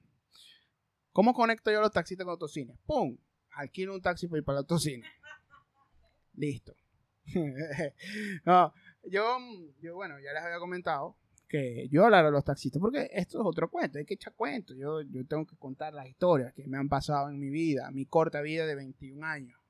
¿Cómo 1.14 1.32
conecto 1.32 1.70
yo 1.70 1.80
los 1.80 1.92
taxistas 1.92 2.24
con 2.24 2.32
autocines? 2.32 2.76
¡Pum! 2.86 3.16
Alquilo 3.52 3.94
un 3.94 4.02
taxi 4.02 4.26
para 4.26 4.38
ir 4.38 4.44
para 4.44 4.56
la 4.56 4.60
autocine. 4.62 5.04
Listo. 6.34 6.74
yo, 9.04 9.38
yo, 9.80 9.94
bueno, 9.94 10.18
ya 10.18 10.32
les 10.32 10.42
había 10.42 10.58
comentado 10.58 11.16
que 11.48 11.88
yo 11.88 12.04
hablar 12.04 12.26
a 12.26 12.30
los 12.30 12.44
taxistas, 12.44 12.80
porque 12.80 13.08
esto 13.12 13.38
es 13.38 13.46
otro 13.46 13.70
cuento, 13.70 13.98
hay 13.98 14.04
que 14.04 14.14
echar 14.14 14.34
cuentos. 14.34 14.76
Yo, 14.76 15.02
yo 15.02 15.24
tengo 15.24 15.46
que 15.46 15.56
contar 15.56 15.94
las 15.94 16.08
historias 16.08 16.52
que 16.52 16.66
me 16.66 16.78
han 16.78 16.88
pasado 16.88 17.30
en 17.30 17.38
mi 17.38 17.48
vida, 17.48 17.92
mi 17.92 18.06
corta 18.06 18.40
vida 18.40 18.66
de 18.66 18.74
21 18.74 19.24
años. 19.24 19.60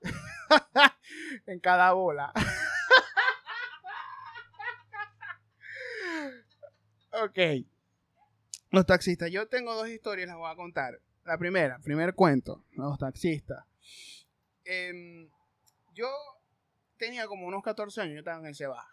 en 1.46 1.60
cada 1.60 1.92
bola. 1.92 2.32
ok. 7.12 7.38
Los 8.70 8.86
taxistas. 8.86 9.30
Yo 9.30 9.48
tengo 9.48 9.74
dos 9.74 9.88
historias, 9.88 10.28
las 10.28 10.36
voy 10.36 10.50
a 10.50 10.56
contar. 10.56 11.00
La 11.24 11.38
primera, 11.38 11.78
primer 11.80 12.14
cuento, 12.14 12.64
los 12.72 12.98
taxistas. 12.98 13.64
Em, 14.64 15.28
yo 15.92 16.08
tenía 16.96 17.26
como 17.26 17.46
unos 17.46 17.62
14 17.62 18.02
años, 18.02 18.14
yo 18.14 18.20
estaba 18.20 18.38
en 18.38 18.46
el 18.46 18.54
Ceba. 18.54 18.86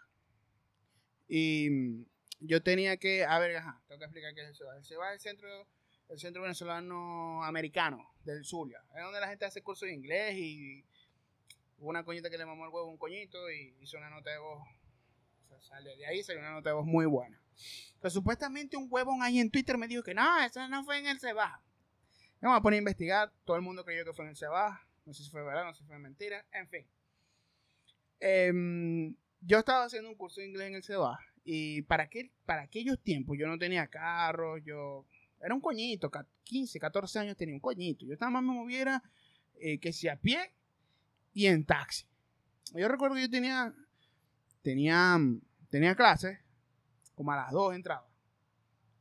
Y 1.28 2.06
yo 2.40 2.62
tenía 2.62 2.96
que, 2.96 3.24
a 3.24 3.38
ver, 3.38 3.56
ajá, 3.56 3.80
tengo 3.86 3.98
que 3.98 4.04
explicar 4.04 4.34
qué 4.34 4.42
es 4.42 4.48
el 4.48 4.56
Ceba. 4.56 4.76
El 4.76 4.84
Ceba 4.84 5.08
es 5.08 5.14
el 5.14 5.20
centro, 5.20 5.68
el 6.08 6.18
centro 6.18 6.42
venezolano 6.42 7.44
americano 7.44 8.14
del 8.24 8.44
Zulia. 8.44 8.82
Es 8.96 9.02
donde 9.02 9.20
la 9.20 9.28
gente 9.28 9.44
hace 9.44 9.62
cursos 9.62 9.86
de 9.86 9.94
inglés 9.94 10.34
y 10.36 10.84
una 11.78 12.04
coñita 12.04 12.30
que 12.30 12.38
le 12.38 12.46
mamó 12.46 12.64
el 12.64 12.70
huevo 12.70 12.88
un 12.88 12.98
coñito 12.98 13.50
y 13.50 13.76
hizo 13.80 13.98
una 13.98 14.10
nota 14.10 14.30
de 14.30 14.38
voz. 14.38 14.62
O 15.44 15.48
sea, 15.48 15.60
sale 15.60 15.96
de 15.96 16.06
ahí, 16.06 16.22
salió 16.22 16.40
una 16.40 16.52
nota 16.52 16.70
de 16.70 16.74
voz 16.74 16.86
muy 16.86 17.06
buena. 17.06 17.40
Pero 18.00 18.10
supuestamente 18.10 18.76
un 18.76 18.88
huevón 18.90 19.22
ahí 19.22 19.38
en 19.38 19.50
Twitter 19.50 19.78
me 19.78 19.88
dijo 19.88 20.02
que 20.02 20.14
no, 20.14 20.42
eso 20.42 20.66
no 20.68 20.84
fue 20.84 20.98
en 20.98 21.06
el 21.06 21.20
Ceba. 21.20 21.62
Me 22.40 22.48
voy 22.48 22.58
a 22.58 22.60
poner 22.60 22.78
a 22.78 22.82
investigar. 22.82 23.32
Todo 23.44 23.56
el 23.56 23.62
mundo 23.62 23.84
creyó 23.84 24.04
que 24.04 24.12
fue 24.12 24.24
en 24.24 24.30
el 24.30 24.36
Ceba. 24.36 24.86
No 25.06 25.14
sé 25.14 25.22
si 25.22 25.30
fue 25.30 25.42
verdad, 25.42 25.64
no 25.64 25.72
sé 25.72 25.80
si 25.80 25.86
fue 25.86 25.98
mentira. 25.98 26.44
En 26.52 26.68
fin. 26.68 26.86
Em, 28.20 29.16
yo 29.40 29.58
estaba 29.58 29.84
haciendo 29.84 30.08
un 30.08 30.14
curso 30.14 30.40
de 30.40 30.48
inglés 30.48 30.68
en 30.68 30.74
el 30.74 30.82
Ceba. 30.82 31.18
Y 31.44 31.82
para, 31.82 32.04
aquel, 32.04 32.30
para 32.44 32.62
aquellos 32.62 33.00
tiempos 33.02 33.36
yo 33.38 33.46
no 33.46 33.58
tenía 33.58 33.86
carro. 33.86 34.58
Yo 34.58 35.06
era 35.40 35.54
un 35.54 35.60
coñito. 35.60 36.10
15, 36.42 36.78
14 36.78 37.18
años 37.20 37.36
tenía 37.36 37.54
un 37.54 37.60
coñito. 37.60 38.04
Yo 38.04 38.12
estaba 38.12 38.30
más 38.30 38.42
me 38.42 38.52
moviera 38.52 39.02
eh, 39.54 39.78
que 39.78 39.92
si 39.92 40.08
a 40.08 40.16
pie 40.16 40.52
y 41.34 41.46
en 41.46 41.64
taxi. 41.66 42.06
Yo 42.72 42.88
recuerdo 42.88 43.16
que 43.16 43.22
yo 43.22 43.30
tenía, 43.30 43.74
tenía, 44.62 45.18
tenía 45.68 45.94
clases 45.94 46.38
como 47.14 47.32
a 47.32 47.36
las 47.36 47.52
2 47.52 47.74
entraba. 47.74 48.08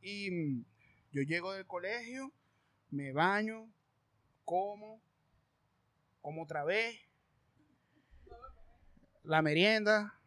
Y 0.01 0.29
mm, 0.29 0.65
yo 1.11 1.21
llego 1.21 1.53
del 1.53 1.65
colegio, 1.65 2.33
me 2.89 3.13
baño, 3.13 3.71
como, 4.43 5.01
como 6.21 6.43
otra 6.43 6.63
vez, 6.63 6.99
la 9.23 9.41
merienda 9.41 10.19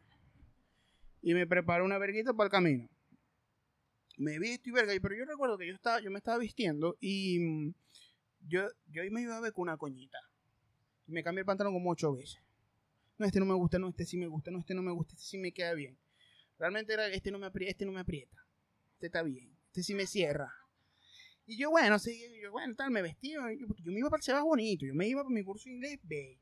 y 1.20 1.34
me 1.34 1.46
preparo 1.46 1.84
una 1.84 1.98
verguita 1.98 2.32
para 2.32 2.46
el 2.46 2.50
camino. 2.50 2.88
Me 4.16 4.38
visto 4.38 4.70
y 4.70 4.72
verga, 4.72 4.94
pero 5.02 5.14
yo 5.14 5.26
recuerdo 5.26 5.58
que 5.58 5.66
yo 5.66 5.74
estaba, 5.74 6.00
yo 6.00 6.10
me 6.10 6.18
estaba 6.18 6.38
vistiendo 6.38 6.96
y 7.00 7.38
mm, 7.38 7.74
yo, 8.48 8.66
yo 8.86 9.02
me 9.10 9.22
iba 9.22 9.36
a 9.36 9.40
ver 9.40 9.52
con 9.52 9.62
una 9.62 9.76
coñita. 9.76 10.18
Y 11.06 11.12
me 11.12 11.22
cambié 11.22 11.40
el 11.40 11.46
pantalón 11.46 11.72
como 11.72 11.90
ocho 11.90 12.12
veces. 12.12 12.40
No, 13.18 13.26
este 13.26 13.40
no 13.40 13.46
me 13.46 13.54
gusta, 13.54 13.78
no, 13.78 13.88
este 13.88 14.04
sí 14.04 14.16
me 14.16 14.26
gusta, 14.26 14.50
no, 14.50 14.58
este 14.58 14.74
no 14.74 14.82
me 14.82 14.92
gusta, 14.92 15.14
este 15.14 15.24
sí 15.24 15.38
me 15.38 15.52
queda 15.52 15.72
bien. 15.72 15.96
Realmente 16.58 16.92
era, 16.92 17.08
este 17.08 17.30
no 17.30 17.38
me 17.38 17.46
aprieta, 17.46 17.70
este 17.70 17.86
no 17.86 17.92
me 17.92 18.00
aprieta. 18.00 18.36
Este 18.94 19.06
está 19.06 19.22
bien. 19.22 19.56
Este 19.66 19.82
sí 19.82 19.94
me 19.94 20.06
cierra. 20.06 20.52
Y 21.46 21.56
yo, 21.58 21.70
bueno, 21.70 21.98
sí, 21.98 22.18
yo, 22.42 22.50
bueno, 22.50 22.74
tal, 22.74 22.90
me 22.90 23.02
vestí. 23.02 23.32
Yo, 23.32 23.42
me 23.42 23.98
iba 23.98 24.10
para 24.10 24.18
el 24.18 24.22
Sebas 24.22 24.42
bonito. 24.42 24.84
Yo 24.84 24.94
me 24.94 25.06
iba 25.06 25.22
para 25.22 25.34
mi 25.34 25.44
curso 25.44 25.68
de 25.68 25.76
inglés 25.76 26.00
bello. 26.02 26.40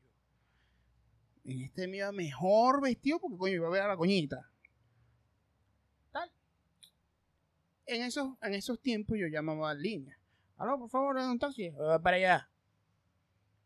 En 1.43 1.61
este 1.61 1.87
me 1.87 1.97
iba 1.97 2.11
mejor 2.11 2.81
vestido 2.81 3.19
porque, 3.19 3.37
coño, 3.37 3.53
iba 3.53 3.67
a 3.67 3.71
ver 3.71 3.81
a 3.83 3.87
la 3.89 3.97
coñita. 3.97 4.49
Tal. 6.11 6.31
En 7.85 8.01
esos, 8.01 8.35
en 8.41 8.55
esos 8.55 8.81
tiempos 8.81 9.17
yo 9.19 9.27
llamaba 9.27 9.69
a 9.69 9.75
línea. 9.75 10.17
Aló, 10.57 10.79
por 10.79 10.89
favor, 10.89 11.17
un 11.17 11.37
taxi. 11.37 11.71
para 12.01 12.17
allá. 12.17 12.49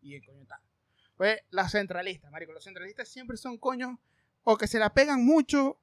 Y 0.02 0.16
el 0.16 0.26
coño 0.26 0.42
está. 0.42 0.62
Pues 1.20 1.42
las 1.50 1.74
centralistas, 1.74 2.32
marico. 2.32 2.54
Los 2.54 2.64
centralistas 2.64 3.10
siempre 3.10 3.36
son 3.36 3.58
coños 3.58 4.00
o 4.44 4.56
que 4.58 4.68
se 4.68 4.80
la 4.80 4.94
pegan 4.94 5.26
mucho 5.26 5.78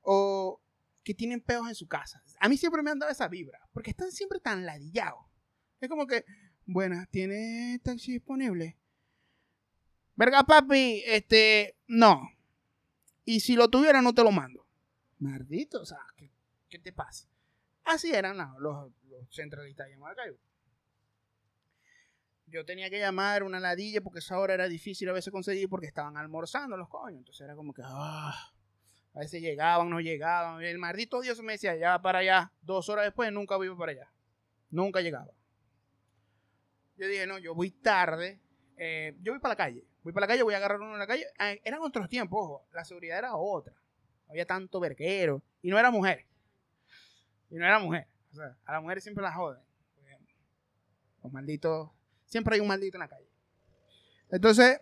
o 0.00 0.58
que 1.04 1.12
tienen 1.12 1.42
peos 1.42 1.68
en 1.68 1.74
su 1.74 1.86
casa. 1.86 2.24
A 2.40 2.48
mí 2.48 2.56
siempre 2.56 2.82
me 2.82 2.90
han 2.90 2.98
dado 2.98 3.12
esa 3.12 3.28
vibra, 3.28 3.60
porque 3.74 3.90
están 3.90 4.10
siempre 4.10 4.40
tan 4.40 4.64
ladillados. 4.64 5.20
Es 5.82 5.90
como 5.90 6.06
que, 6.06 6.24
buenas, 6.64 7.10
¿tiene 7.10 7.78
taxi 7.84 8.12
disponible? 8.12 8.78
Verga, 10.16 10.44
papi, 10.44 11.02
este, 11.04 11.76
no. 11.86 12.30
Y 13.26 13.40
si 13.40 13.56
lo 13.56 13.68
tuviera, 13.68 14.00
no 14.00 14.14
te 14.14 14.24
lo 14.24 14.32
mando. 14.32 14.66
Maldito, 15.18 15.82
o 15.82 15.84
sea, 15.84 16.00
¿qué, 16.16 16.78
te 16.78 16.90
pasa? 16.94 17.28
Así 17.84 18.14
eran 18.14 18.38
los, 18.58 18.90
centralistas 19.28 19.90
de 19.90 19.98
Maracaibo. 19.98 20.38
Yo 22.50 22.64
tenía 22.64 22.90
que 22.90 22.98
llamar 22.98 23.42
una 23.42 23.60
ladilla 23.60 24.00
porque 24.00 24.18
esa 24.18 24.38
hora 24.38 24.54
era 24.54 24.68
difícil 24.68 25.08
a 25.08 25.12
veces 25.12 25.32
conseguir 25.32 25.68
porque 25.68 25.86
estaban 25.86 26.16
almorzando 26.16 26.76
los 26.76 26.88
coños. 26.88 27.18
Entonces 27.18 27.44
era 27.44 27.54
como 27.54 27.72
que, 27.72 27.82
ah. 27.84 28.52
A 29.14 29.18
veces 29.20 29.40
llegaban, 29.40 29.90
no 29.90 30.00
llegaban. 30.00 30.62
El 30.62 30.78
maldito 30.78 31.20
Dios 31.20 31.42
me 31.42 31.52
decía, 31.52 31.76
ya 31.76 32.00
para 32.00 32.20
allá. 32.20 32.52
Dos 32.62 32.88
horas 32.88 33.04
después 33.04 33.32
nunca 33.32 33.58
vivo 33.58 33.76
para 33.76 33.92
allá. 33.92 34.12
Nunca 34.70 35.00
llegaba. 35.00 35.32
Yo 36.96 37.08
dije, 37.08 37.26
no, 37.26 37.38
yo 37.38 37.54
voy 37.54 37.70
tarde. 37.70 38.40
Eh, 38.76 39.16
yo 39.20 39.32
voy 39.32 39.40
para 39.40 39.52
la 39.52 39.56
calle. 39.56 39.84
Voy 40.02 40.12
para 40.12 40.26
la 40.26 40.32
calle, 40.32 40.42
voy 40.42 40.54
a 40.54 40.58
agarrar 40.58 40.80
uno 40.80 40.92
en 40.92 40.98
la 40.98 41.06
calle. 41.06 41.26
Ah, 41.38 41.52
eran 41.64 41.80
otros 41.80 42.08
tiempos, 42.08 42.38
ojo. 42.40 42.66
La 42.72 42.84
seguridad 42.84 43.18
era 43.18 43.34
otra. 43.36 43.74
Había 44.28 44.46
tanto 44.46 44.78
verguero. 44.80 45.42
Y 45.60 45.70
no 45.70 45.78
era 45.78 45.90
mujer. 45.90 46.26
Y 47.50 47.56
no 47.56 47.64
era 47.64 47.78
mujer. 47.78 48.06
O 48.32 48.34
sea, 48.34 48.56
a 48.64 48.72
las 48.72 48.82
mujeres 48.82 49.02
siempre 49.02 49.22
las 49.22 49.34
joden. 49.34 49.60
Los 51.22 51.32
malditos. 51.32 51.90
Siempre 52.30 52.54
hay 52.54 52.60
un 52.62 52.68
maldito 52.68 52.96
en 52.96 53.00
la 53.00 53.08
calle. 53.08 53.28
Entonces, 54.30 54.80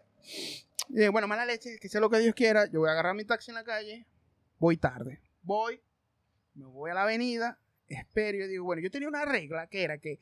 bueno, 1.11 1.27
mala 1.27 1.45
leche, 1.45 1.79
que 1.81 1.89
sea 1.89 2.01
lo 2.01 2.09
que 2.09 2.21
Dios 2.21 2.35
quiera. 2.37 2.71
Yo 2.71 2.79
voy 2.81 2.89
a 2.89 2.93
agarrar 2.93 3.17
mi 3.17 3.25
taxi 3.25 3.51
en 3.51 3.57
la 3.57 3.65
calle 3.65 4.07
voy 4.59 4.77
tarde. 4.77 5.21
Voy, 5.43 5.81
me 6.55 6.67
voy 6.67 6.91
a 6.91 6.95
la 6.95 7.03
avenida, 7.03 7.59
espero 7.87 8.45
y 8.45 8.49
digo, 8.49 8.65
bueno, 8.65 8.83
yo 8.83 8.91
tenía 8.91 9.09
una 9.09 9.25
regla 9.25 9.67
que 9.69 9.83
era 9.83 9.99
que 9.99 10.19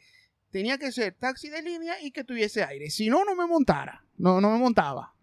tenía 0.50 0.78
que 0.78 0.92
ser 0.92 1.14
taxi 1.14 1.48
de 1.48 1.62
línea 1.62 2.00
y 2.00 2.10
que 2.10 2.24
tuviese 2.24 2.62
aire. 2.62 2.90
Si 2.90 3.08
no, 3.08 3.24
no 3.24 3.34
me 3.34 3.46
montara. 3.46 4.04
No, 4.16 4.40
no 4.40 4.50
me 4.50 4.58
montaba. 4.58 5.14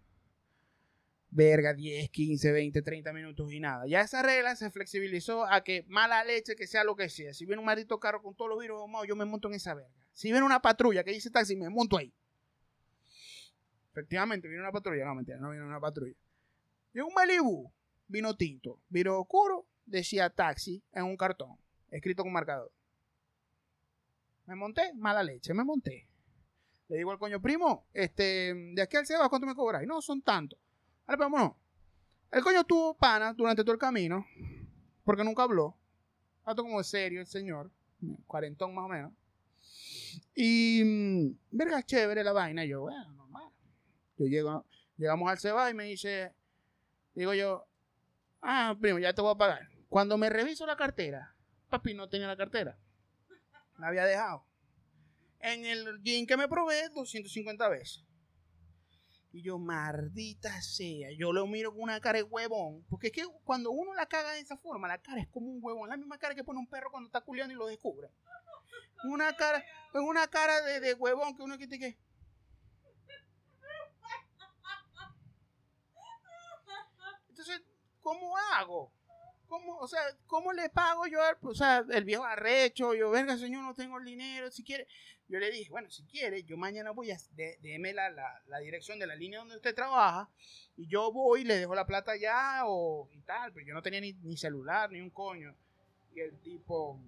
Verga, 1.34 1.74
10, 1.74 2.10
15, 2.10 2.52
20, 2.52 2.82
30 2.82 3.12
minutos 3.12 3.52
y 3.52 3.58
nada. 3.58 3.86
Ya 3.86 4.00
esa 4.00 4.22
regla 4.22 4.54
se 4.54 4.70
flexibilizó 4.70 5.44
a 5.44 5.62
que 5.62 5.84
mala 5.88 6.24
leche, 6.24 6.54
que 6.54 6.68
sea 6.68 6.84
lo 6.84 6.94
que 6.94 7.08
sea. 7.08 7.34
Si 7.34 7.44
viene 7.44 7.58
un 7.58 7.66
maldito 7.66 7.98
carro 7.98 8.22
con 8.22 8.36
todos 8.36 8.48
los 8.48 8.60
virus 8.60 8.80
yo 9.06 9.16
me 9.16 9.24
monto 9.24 9.48
en 9.48 9.54
esa 9.54 9.74
verga. 9.74 9.92
Si 10.12 10.30
viene 10.30 10.46
una 10.46 10.62
patrulla 10.62 11.02
que 11.02 11.10
dice 11.10 11.30
taxi, 11.30 11.56
me 11.56 11.68
monto 11.68 11.98
ahí. 11.98 12.14
Efectivamente, 13.90 14.48
vino 14.48 14.62
una 14.62 14.70
patrulla. 14.70 15.04
No, 15.04 15.16
mentira, 15.16 15.38
no 15.38 15.50
vino 15.50 15.66
una 15.66 15.80
patrulla. 15.80 16.14
Y 16.94 17.00
un 17.00 17.12
Malibu, 17.12 17.72
vino 18.06 18.36
tinto. 18.36 18.80
Vino 18.88 19.18
oscuro, 19.18 19.66
decía 19.84 20.30
taxi 20.30 20.84
en 20.92 21.04
un 21.04 21.16
cartón, 21.16 21.58
escrito 21.90 22.22
con 22.22 22.32
marcador. 22.32 22.70
Me 24.46 24.54
monté, 24.54 24.92
mala 24.94 25.24
leche, 25.24 25.52
me 25.52 25.64
monté. 25.64 26.06
Le 26.88 26.98
digo 26.98 27.10
al 27.10 27.18
coño, 27.18 27.40
primo, 27.40 27.88
este, 27.92 28.54
de 28.54 28.82
aquí 28.82 28.96
al 28.96 29.06
Sebas, 29.06 29.28
¿cuánto 29.28 29.46
me 29.46 29.54
cobráis? 29.54 29.88
No, 29.88 30.00
son 30.00 30.22
tantos. 30.22 30.60
Ahora, 31.06 31.18
pero 31.18 31.30
vámonos. 31.30 31.56
El 32.30 32.42
coño 32.42 32.64
tuvo 32.64 32.94
pana 32.94 33.32
durante 33.32 33.62
todo 33.62 33.72
el 33.72 33.78
camino, 33.78 34.26
porque 35.04 35.22
nunca 35.22 35.44
habló. 35.44 35.76
Hato 36.44 36.62
como 36.62 36.82
serio 36.82 37.20
el 37.20 37.26
señor, 37.26 37.70
cuarentón 38.26 38.74
más 38.74 38.86
o 38.86 38.88
menos. 38.88 39.12
Y, 40.34 40.82
mm, 40.84 41.38
verga, 41.50 41.82
chévere 41.82 42.24
la 42.24 42.32
vaina. 42.32 42.64
Yo, 42.64 42.82
bueno, 42.82 43.12
normal. 43.12 43.50
Yo 44.16 44.26
llego, 44.26 44.64
llegamos 44.96 45.30
al 45.30 45.38
Sebas 45.38 45.70
y 45.70 45.74
me 45.74 45.84
dice, 45.84 46.32
digo 47.14 47.34
yo, 47.34 47.66
ah, 48.42 48.76
primo, 48.80 48.98
ya 48.98 49.12
te 49.12 49.22
voy 49.22 49.32
a 49.32 49.38
pagar. 49.38 49.68
Cuando 49.88 50.18
me 50.18 50.30
reviso 50.30 50.66
la 50.66 50.76
cartera, 50.76 51.34
papi 51.68 51.94
no 51.94 52.08
tenía 52.08 52.26
la 52.26 52.36
cartera. 52.36 52.78
La 53.78 53.88
había 53.88 54.04
dejado. 54.04 54.44
En 55.40 55.64
el 55.64 56.00
jean 56.02 56.26
que 56.26 56.36
me 56.36 56.48
probé 56.48 56.88
250 56.88 57.68
veces. 57.68 58.04
Y 59.34 59.42
yo, 59.42 59.58
maldita 59.58 60.62
sea, 60.62 61.10
yo 61.10 61.32
lo 61.32 61.44
miro 61.48 61.72
con 61.72 61.82
una 61.82 61.98
cara 61.98 62.18
de 62.18 62.22
huevón. 62.22 62.84
Porque 62.88 63.08
es 63.08 63.12
que 63.12 63.26
cuando 63.42 63.72
uno 63.72 63.92
la 63.92 64.06
caga 64.06 64.30
de 64.30 64.38
esa 64.38 64.56
forma, 64.56 64.86
la 64.86 64.98
cara 64.98 65.20
es 65.20 65.26
como 65.26 65.50
un 65.50 65.58
huevón. 65.60 65.88
La 65.88 65.96
misma 65.96 66.18
cara 66.18 66.36
que 66.36 66.44
pone 66.44 66.60
un 66.60 66.68
perro 66.68 66.88
cuando 66.92 67.08
está 67.08 67.20
culiando 67.20 67.52
y 67.52 67.56
lo 67.56 67.66
descubre. 67.66 68.08
Una 69.02 69.34
cara, 69.34 69.58
es 69.58 70.00
una 70.00 70.28
cara 70.28 70.60
de, 70.60 70.78
de 70.78 70.94
huevón 70.94 71.34
que 71.34 71.42
uno 71.42 71.58
que 71.58 71.68
que. 71.68 71.98
Entonces, 77.28 77.60
¿cómo 78.02 78.36
hago? 78.52 78.92
¿Cómo, 79.48 79.78
o 79.78 79.88
sea, 79.88 80.00
¿cómo 80.28 80.52
le 80.52 80.68
pago 80.68 81.08
yo 81.08 81.20
al, 81.20 81.36
o 81.42 81.54
sea, 81.56 81.84
el 81.90 82.04
viejo 82.04 82.22
arrecho? 82.22 82.94
Yo, 82.94 83.10
venga, 83.10 83.36
señor, 83.36 83.64
no 83.64 83.74
tengo 83.74 83.98
el 83.98 84.04
dinero, 84.04 84.48
si 84.52 84.62
quiere. 84.62 84.86
Yo 85.28 85.38
le 85.38 85.50
dije, 85.50 85.70
bueno, 85.70 85.90
si 85.90 86.04
quiere, 86.04 86.44
yo 86.44 86.56
mañana 86.56 86.90
voy 86.90 87.10
a, 87.10 87.16
déme 87.60 87.94
la, 87.94 88.10
la, 88.10 88.58
dirección 88.58 88.98
de 88.98 89.06
la 89.06 89.14
línea 89.14 89.38
donde 89.38 89.56
usted 89.56 89.74
trabaja, 89.74 90.28
y 90.76 90.86
yo 90.86 91.10
voy, 91.12 91.40
y 91.40 91.44
le 91.44 91.56
dejo 91.56 91.74
la 91.74 91.86
plata 91.86 92.12
allá, 92.12 92.62
o 92.66 93.08
y 93.10 93.20
tal, 93.22 93.52
pero 93.52 93.66
yo 93.66 93.74
no 93.74 93.82
tenía 93.82 94.00
ni, 94.00 94.12
ni 94.12 94.36
celular, 94.36 94.90
ni 94.90 95.00
un 95.00 95.10
coño. 95.10 95.54
Y 96.14 96.20
el 96.20 96.38
tipo, 96.40 97.00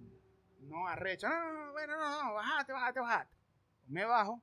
no 0.61 0.87
arrecho, 0.87 1.29
no, 1.29 1.53
no, 1.53 1.65
no, 1.65 1.71
bueno, 1.73 1.95
no, 1.95 2.23
no, 2.23 2.33
bajate, 2.33 2.73
bajate, 2.73 2.99
bajate. 2.99 3.31
Me 3.87 4.03
bajo, 4.03 4.41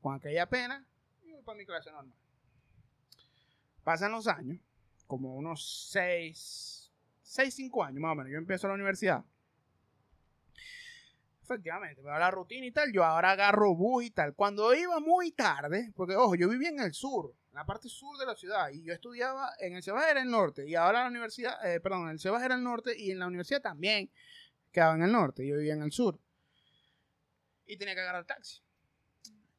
con 0.00 0.16
aquella 0.16 0.46
pena, 0.46 0.84
y 1.22 1.30
voy 1.32 1.42
para 1.42 1.58
mi 1.58 1.64
clase 1.64 1.92
normal. 1.92 2.16
Pasan 3.84 4.12
los 4.12 4.26
años, 4.26 4.58
como 5.06 5.36
unos 5.36 5.90
6, 5.92 6.92
6, 7.22 7.54
5 7.54 7.84
años 7.84 8.00
más 8.00 8.12
o 8.12 8.14
menos. 8.16 8.32
Yo 8.32 8.38
empiezo 8.38 8.68
la 8.68 8.74
universidad. 8.74 9.24
Efectivamente, 11.52 12.02
me 12.02 12.10
va 12.10 12.18
la 12.18 12.30
rutina 12.30 12.66
y 12.66 12.72
tal. 12.72 12.92
Yo 12.92 13.04
ahora 13.04 13.32
agarro 13.32 13.74
bus 13.74 14.04
y 14.04 14.10
tal. 14.10 14.34
Cuando 14.34 14.74
iba 14.74 15.00
muy 15.00 15.32
tarde, 15.32 15.92
porque 15.94 16.16
ojo, 16.16 16.34
yo 16.34 16.48
vivía 16.48 16.70
en 16.70 16.80
el 16.80 16.94
sur, 16.94 17.34
en 17.50 17.54
la 17.54 17.66
parte 17.66 17.88
sur 17.88 18.16
de 18.18 18.26
la 18.26 18.34
ciudad, 18.34 18.70
y 18.70 18.82
yo 18.82 18.92
estudiaba 18.92 19.50
en 19.60 19.74
el 19.74 19.82
Sebas 19.82 20.10
era 20.10 20.22
el 20.22 20.30
norte, 20.30 20.68
y 20.68 20.74
ahora 20.74 21.02
la 21.02 21.08
universidad, 21.08 21.54
eh, 21.66 21.80
perdón, 21.80 22.04
en 22.04 22.10
el 22.10 22.18
Sebas 22.18 22.42
era 22.42 22.54
el 22.54 22.62
norte, 22.62 22.98
y 22.98 23.10
en 23.10 23.18
la 23.18 23.26
universidad 23.26 23.60
también 23.60 24.10
quedaba 24.70 24.94
en 24.94 25.02
el 25.02 25.12
norte, 25.12 25.46
yo 25.46 25.56
vivía 25.56 25.74
en 25.74 25.82
el 25.82 25.92
sur. 25.92 26.18
Y 27.66 27.76
tenía 27.76 27.94
que 27.94 28.00
agarrar 28.00 28.24
taxi 28.24 28.62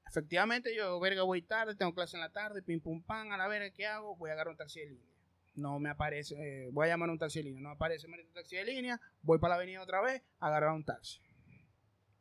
efectivamente 0.06 0.76
yo, 0.76 1.00
verga, 1.00 1.24
voy 1.24 1.42
tarde, 1.42 1.74
tengo 1.74 1.92
clase 1.92 2.18
en 2.18 2.22
la 2.22 2.30
tarde, 2.30 2.62
pim 2.62 2.80
pum 2.80 3.02
pam, 3.02 3.32
a 3.32 3.38
la 3.38 3.48
verga, 3.48 3.72
¿qué 3.72 3.88
hago? 3.88 4.16
Voy 4.16 4.30
a 4.30 4.34
agarrar 4.34 4.52
un 4.52 4.58
taxi 4.58 4.82
de 4.82 4.86
línea 4.86 5.14
no 5.56 5.80
me 5.80 5.90
aparece, 5.90 6.36
eh, 6.36 6.70
voy 6.72 6.88
a 6.88 6.90
llamar 6.90 7.10
un 7.10 7.20
taxi 7.20 7.40
de 7.40 7.46
línea, 7.46 7.62
no 7.62 7.70
aparece 7.70 8.08
un 8.08 8.14
taxi 8.34 8.56
de 8.56 8.66
línea, 8.66 9.00
voy 9.22 9.38
para 9.40 9.52
la 9.52 9.56
avenida 9.56 9.82
otra 9.82 10.02
vez, 10.02 10.22
agarrar 10.40 10.74
un 10.74 10.84
taxi. 10.84 11.20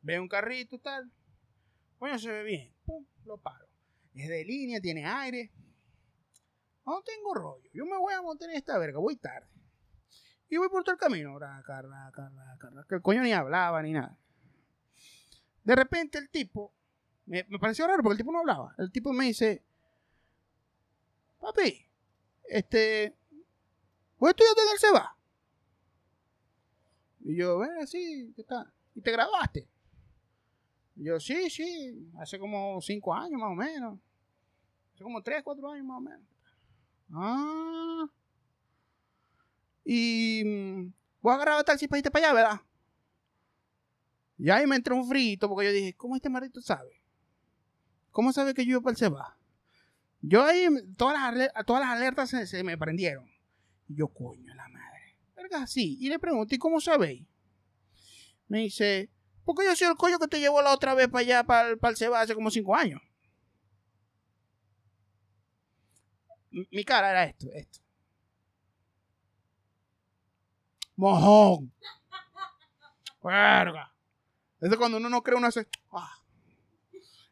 Veo 0.03 0.21
un 0.21 0.27
carrito, 0.27 0.77
tal, 0.79 1.11
bueno, 1.97 2.19
se 2.19 2.29
ve 2.29 2.43
bien, 2.43 2.73
pum, 2.85 3.05
lo 3.25 3.37
paro. 3.37 3.65
Es 4.13 4.29
de 4.29 4.43
línea, 4.45 4.79
tiene 4.79 5.05
aire. 5.05 5.51
No 6.85 7.01
tengo 7.01 7.33
rollo, 7.33 7.69
yo 7.73 7.85
me 7.85 7.97
voy 7.97 8.13
a 8.13 8.21
montar 8.21 8.49
en 8.49 8.57
esta 8.57 8.77
verga, 8.77 8.99
voy 8.99 9.15
tarde. 9.15 9.47
Y 10.49 10.57
voy 10.57 10.69
por 10.69 10.83
todo 10.83 10.93
el 10.93 10.99
camino, 10.99 11.39
carla, 11.39 12.11
carla, 12.13 12.57
carla, 12.59 12.85
que 12.87 12.95
el 12.95 13.01
coño 13.01 13.23
ni 13.23 13.31
hablaba 13.31 13.81
ni 13.81 13.93
nada. 13.93 14.15
De 15.63 15.75
repente 15.75 16.19
el 16.19 16.29
tipo, 16.29 16.73
me, 17.25 17.45
me 17.49 17.57
pareció 17.57 17.87
raro 17.87 18.03
porque 18.03 18.13
el 18.13 18.17
tipo 18.19 18.31
no 18.31 18.39
hablaba. 18.39 18.75
El 18.77 18.91
tipo 18.91 19.13
me 19.13 19.25
dice, 19.25 19.63
papi, 21.39 21.87
este, 22.43 23.17
¿Vos 24.23 24.29
estudiaste 24.29 24.61
en 24.61 24.71
el 24.71 24.79
SEBA? 24.79 25.17
Y 27.25 27.35
yo, 27.35 27.57
ven, 27.59 27.85
sí, 27.87 28.31
¿qué 28.37 28.43
tal? 28.45 28.71
¿Y 28.95 29.01
te 29.01 29.11
graduaste? 29.11 29.67
Y 30.95 31.05
yo, 31.05 31.19
sí, 31.19 31.49
sí, 31.49 32.09
hace 32.19 32.37
como 32.37 32.79
cinco 32.81 33.13
años 33.13 33.39
más 33.39 33.51
o 33.51 33.55
menos. 33.55 33.99
Hace 34.93 35.03
como 35.03 35.21
tres, 35.21 35.41
cuatro 35.43 35.69
años 35.69 35.85
más 35.85 35.97
o 35.97 36.01
menos. 36.01 36.25
Ah. 37.11 38.05
Y 39.85 40.43
mm, 40.45 40.93
voy 41.21 41.31
a 41.31 41.35
agarrar 41.35 41.59
el 41.59 41.65
taxi 41.65 41.87
para 41.87 41.99
irte 41.99 42.11
para 42.11 42.27
allá, 42.27 42.35
¿verdad? 42.35 42.61
Y 44.37 44.49
ahí 44.49 44.67
me 44.67 44.75
entró 44.75 44.95
un 44.95 45.07
frito 45.07 45.47
porque 45.47 45.65
yo 45.65 45.71
dije, 45.71 45.93
¿cómo 45.93 46.15
este 46.15 46.29
maldito 46.29 46.61
sabe? 46.61 47.01
¿Cómo 48.11 48.31
sabe 48.31 48.53
que 48.53 48.65
yo 48.65 48.71
iba 48.71 48.81
para 48.81 48.91
el 48.91 48.97
SEBA? 48.97 49.37
Yo 50.21 50.43
ahí, 50.43 50.67
todas 50.95 51.35
las, 51.35 51.65
todas 51.65 51.81
las 51.81 51.89
alertas 51.89 52.29
se 52.29 52.63
me 52.63 52.77
prendieron 52.77 53.33
yo, 53.87 54.07
coño, 54.07 54.53
la 54.55 54.67
madre. 54.69 55.17
Verga, 55.35 55.67
sí. 55.67 55.97
Y 55.99 56.09
le 56.09 56.19
pregunté, 56.19 56.57
¿cómo 56.57 56.79
sabéis? 56.79 57.25
Me 58.47 58.59
dice, 58.59 59.09
porque 59.45 59.65
yo 59.65 59.75
soy 59.75 59.87
el 59.87 59.95
coño 59.95 60.19
que 60.19 60.27
te 60.27 60.39
llevó 60.39 60.61
la 60.61 60.73
otra 60.73 60.93
vez 60.93 61.07
para 61.07 61.21
allá, 61.21 61.43
para, 61.43 61.69
el, 61.69 61.77
para 61.77 61.95
Seba, 61.95 62.21
hace 62.21 62.35
como 62.35 62.51
cinco 62.51 62.75
años. 62.75 63.01
Mi 66.51 66.83
cara 66.83 67.09
era 67.11 67.23
esto, 67.25 67.47
esto. 67.53 67.79
Mojón. 70.95 71.73
Verga. 73.23 73.91
Eso 74.61 74.77
cuando 74.77 74.97
uno 74.97 75.09
no 75.09 75.23
cree, 75.23 75.37
uno 75.37 75.47
hace. 75.47 75.67
Ah. 75.91 76.19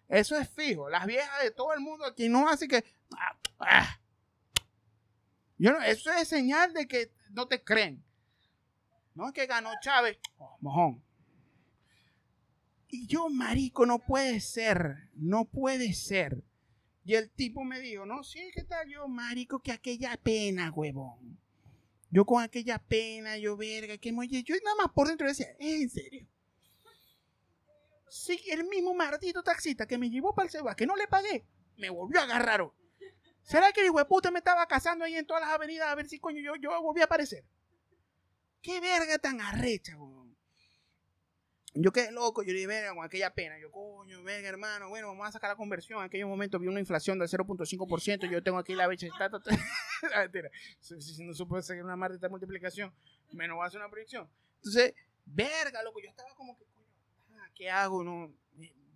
Eso 0.07 0.35
es 0.35 0.49
fijo. 0.49 0.89
Las 0.89 1.05
viejas 1.05 1.43
de 1.43 1.51
todo 1.51 1.73
el 1.73 1.79
mundo 1.79 2.05
aquí 2.05 2.27
no 2.27 2.49
hace 2.49 2.67
que. 2.67 2.83
Ah, 3.15 3.37
ah 3.59 3.97
eso 5.85 6.11
es 6.11 6.27
señal 6.27 6.73
de 6.73 6.87
que 6.87 7.13
no 7.29 7.47
te 7.47 7.63
creen. 7.63 8.03
No 9.13 9.27
es 9.27 9.33
que 9.33 9.45
ganó 9.45 9.69
Chávez. 9.81 10.17
Oh, 10.37 10.57
mojón. 10.61 11.03
Y 12.91 13.07
yo, 13.07 13.29
marico, 13.29 13.85
no 13.85 13.99
puede 13.99 14.39
ser. 14.41 15.09
No 15.13 15.45
puede 15.45 15.93
ser. 15.93 16.43
Y 17.03 17.15
el 17.15 17.31
tipo 17.31 17.63
me 17.63 17.79
dijo, 17.79 18.05
no, 18.05 18.23
sí, 18.23 18.51
¿qué 18.53 18.63
tal? 18.63 18.87
Yo, 18.89 19.07
marico, 19.07 19.59
que 19.59 19.71
aquella 19.71 20.15
pena, 20.17 20.71
huevón. 20.71 21.39
Yo 22.09 22.25
con 22.25 22.43
aquella 22.43 22.77
pena, 22.77 23.37
yo, 23.37 23.55
verga, 23.55 23.97
que 23.97 24.11
molle. 24.11 24.43
Yo 24.43 24.55
nada 24.63 24.75
más 24.75 24.91
por 24.93 25.07
dentro 25.07 25.27
decía, 25.27 25.47
¿en 25.57 25.89
serio? 25.89 26.27
Sí, 28.09 28.37
el 28.49 28.65
mismo 28.65 28.93
maldito 28.93 29.41
taxista 29.41 29.87
que 29.87 29.97
me 29.97 30.09
llevó 30.09 30.35
para 30.35 30.47
el 30.47 30.51
Seba, 30.51 30.75
que 30.75 30.85
no 30.85 30.97
le 30.97 31.07
pagué, 31.07 31.45
me 31.77 31.89
volvió 31.89 32.19
a 32.19 32.23
agarrar. 32.23 32.69
¿Será 33.41 33.71
que 33.71 33.79
el 33.79 33.87
hijo 33.87 34.05
puta 34.05 34.29
me 34.31 34.39
estaba 34.39 34.67
cazando 34.67 35.05
ahí 35.05 35.15
en 35.15 35.25
todas 35.25 35.41
las 35.41 35.51
avenidas 35.51 35.87
a 35.87 35.95
ver 35.95 36.09
si 36.09 36.19
coño 36.19 36.41
yo, 36.41 36.55
yo 36.57 36.81
volví 36.81 36.99
a 36.99 37.05
aparecer? 37.05 37.45
¿Qué 38.61 38.81
verga 38.81 39.17
tan 39.17 39.39
arrecha, 39.39 39.97
weón? 39.97 40.20
Yo 41.73 41.93
quedé 41.93 42.11
loco, 42.11 42.43
yo 42.43 42.49
le 42.49 42.55
dije, 42.55 42.67
verga, 42.67 42.93
con 42.93 43.05
aquella 43.05 43.33
pena. 43.33 43.57
Yo, 43.57 43.71
coño, 43.71 44.21
verga, 44.23 44.49
hermano, 44.49 44.89
bueno, 44.89 45.07
vamos 45.07 45.27
a 45.27 45.31
sacar 45.31 45.49
la 45.49 45.55
conversión. 45.55 45.99
En 45.99 46.05
aquel 46.05 46.25
momento 46.25 46.59
vi 46.59 46.67
una 46.67 46.81
inflación 46.81 47.17
del 47.17 47.29
0.5%. 47.29 48.29
Yo 48.29 48.43
tengo 48.43 48.57
aquí 48.57 48.75
la 48.75 48.87
becha. 48.87 49.07
Mentira. 50.17 50.51
Si, 50.81 51.23
no 51.23 51.33
supo 51.33 51.55
hacer 51.55 51.81
una 51.81 51.95
maldita 51.95 52.27
multiplicación, 52.27 52.93
menos 53.31 53.57
va 53.57 53.63
a 53.63 53.67
hacer 53.67 53.79
una 53.79 53.89
proyección. 53.89 54.29
Entonces, 54.57 54.93
verga, 55.25 55.81
loco, 55.81 56.01
yo 56.01 56.09
estaba 56.09 56.35
como 56.35 56.57
que, 56.57 56.65
coño, 56.65 57.39
ah, 57.39 57.49
¿qué 57.55 57.69
hago? 57.69 58.03
No, 58.03 58.33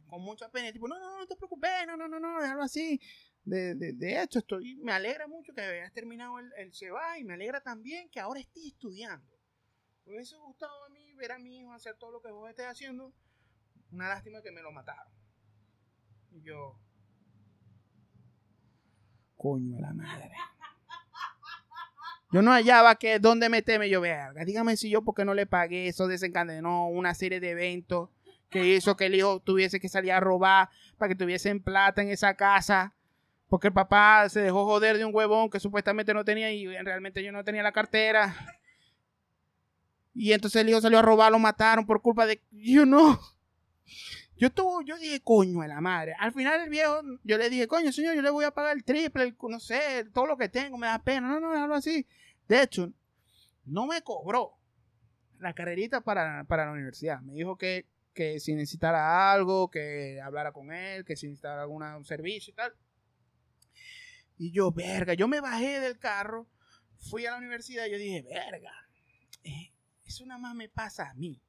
con 0.08 0.22
mucha 0.22 0.50
pena. 0.52 0.72
tipo, 0.74 0.88
no, 0.90 1.00
no, 1.00 1.20
no 1.20 1.28
te 1.28 1.38
preocupes, 1.38 1.88
no, 1.88 1.96
no, 1.96 2.10
no, 2.10 2.20
no, 2.20 2.42
déjalo 2.42 2.64
así. 2.64 3.00
De, 3.46 3.76
de, 3.76 3.94
de, 3.94 4.22
hecho, 4.22 4.40
estoy, 4.40 4.76
me 4.78 4.92
alegra 4.92 5.28
mucho 5.28 5.54
que 5.54 5.62
hayas 5.62 5.94
terminado 5.94 6.40
el, 6.40 6.52
el 6.58 6.72
y 7.20 7.24
me 7.24 7.36
alegra 7.36 7.62
también 7.62 8.10
que 8.10 8.20
ahora 8.20 8.40
estés 8.40 8.66
estudiando. 8.66 9.32
Me 10.06 10.16
hubiese 10.16 10.36
gustado 10.36 10.84
a 10.86 10.90
mí 10.90 11.05
ver 11.16 11.32
a 11.32 11.40
mi 11.40 11.58
hijo 11.58 11.74
hacer 11.74 11.96
todo 11.98 12.12
lo 12.12 12.22
que 12.22 12.32
vos 12.32 12.50
estés 12.50 12.66
haciendo. 12.66 13.14
Una 13.92 14.10
lástima 14.10 14.42
que 14.42 14.52
me 14.52 14.62
lo 14.62 14.72
mataron. 14.72 15.08
Y 16.32 16.42
yo, 16.42 16.78
coño 19.38 19.76
de 19.76 19.82
la 19.82 19.94
madre. 19.94 20.32
Yo 22.32 22.42
no 22.42 22.52
hallaba 22.52 22.96
que 22.96 23.20
dónde 23.20 23.48
meterme. 23.48 23.90
Yo, 23.90 24.02
verga, 24.02 24.44
dígame 24.44 24.76
si 24.76 24.90
yo 24.90 25.04
porque 25.04 25.24
no 25.24 25.34
le 25.34 25.46
pagué. 25.46 25.88
Eso 25.88 26.08
desencadenó 26.08 26.90
una 26.90 27.14
serie 27.14 27.40
de 27.40 27.52
eventos 27.52 28.10
que 28.50 28.76
hizo 28.76 28.98
que 28.98 29.06
el 29.06 29.16
hijo 29.16 29.40
tuviese 29.40 29.80
que 29.80 29.88
salir 29.88 30.12
a 30.12 30.20
robar 30.20 30.70
para 30.98 31.10
que 31.10 31.16
tuviesen 31.16 31.62
plata 31.62 32.02
en 32.02 32.10
esa 32.10 32.36
casa. 32.36 32.94
Porque 33.48 33.68
el 33.68 33.74
papá 33.74 34.28
se 34.28 34.42
dejó 34.42 34.66
joder 34.66 34.98
de 34.98 35.06
un 35.06 35.16
huevón 35.16 35.50
que 35.50 35.60
supuestamente 35.60 36.14
no 36.14 36.26
tenía 36.26 36.52
y 36.52 36.68
realmente 36.68 37.24
yo 37.24 37.32
no 37.32 37.44
tenía 37.44 37.64
la 37.64 37.72
cartera. 37.72 38.36
Y 40.16 40.32
entonces 40.32 40.62
el 40.62 40.70
hijo 40.70 40.80
salió 40.80 40.98
a 41.00 41.02
robar, 41.02 41.32
lo 41.32 41.40
mataron 41.40 41.86
por 41.86 42.02
culpa 42.02 42.26
de... 42.26 42.42
Yo 42.52 42.86
no. 42.86 43.20
Yo, 44.38 44.50
tuvo, 44.50 44.82
yo 44.82 44.98
dije, 44.98 45.22
coño, 45.22 45.62
a 45.62 45.68
la 45.68 45.82
madre. 45.82 46.16
Al 46.18 46.34
final 46.34 46.62
el 46.62 46.70
viejo, 46.70 47.02
yo 47.24 47.38
le 47.38 47.50
dije, 47.50 47.68
coño, 47.68 47.92
señor, 47.92 48.16
yo 48.16 48.22
le 48.22 48.30
voy 48.30 48.46
a 48.46 48.52
pagar 48.52 48.76
el 48.76 48.84
triple, 48.84 49.36
no 49.50 49.60
sé, 49.60 50.06
todo 50.14 50.26
lo 50.26 50.38
que 50.38 50.50
tengo, 50.50 50.78
me 50.78 50.88
da 50.88 51.04
pena. 51.04 51.28
No, 51.28 51.40
no, 51.40 51.52
algo 51.52 51.76
así. 51.76 52.08
De 52.48 52.62
hecho, 52.62 52.92
no 53.66 53.86
me 53.88 54.02
cobró 54.02 54.58
la 55.40 55.54
carrerita 55.54 56.02
para, 56.02 56.46
para 56.46 56.66
la 56.66 56.72
universidad. 56.72 57.20
Me 57.22 57.34
dijo 57.34 57.58
que, 57.58 57.88
que 58.14 58.40
si 58.40 58.56
necesitara 58.56 59.34
algo, 59.34 59.70
que 59.70 60.22
hablara 60.22 60.54
con 60.54 60.72
él, 60.72 61.04
que 61.04 61.18
si 61.18 61.28
necesitara 61.28 61.64
algún 61.64 62.06
servicio 62.06 62.52
y 62.52 62.56
tal. 62.56 62.74
Y 64.38 64.52
yo, 64.52 64.72
verga, 64.72 65.14
yo 65.14 65.28
me 65.28 65.42
bajé 65.42 65.80
del 65.80 65.98
carro, 65.98 66.48
fui 66.98 67.26
a 67.26 67.32
la 67.32 67.38
universidad 67.38 67.86
y 67.86 67.92
yo 67.92 67.98
dije, 67.98 68.24
verga, 68.24 68.72
eso 70.06 70.26
nada 70.26 70.40
más 70.40 70.56
me 70.56 70.70
pasa 70.70 71.10
a 71.10 71.14
mí. 71.16 71.42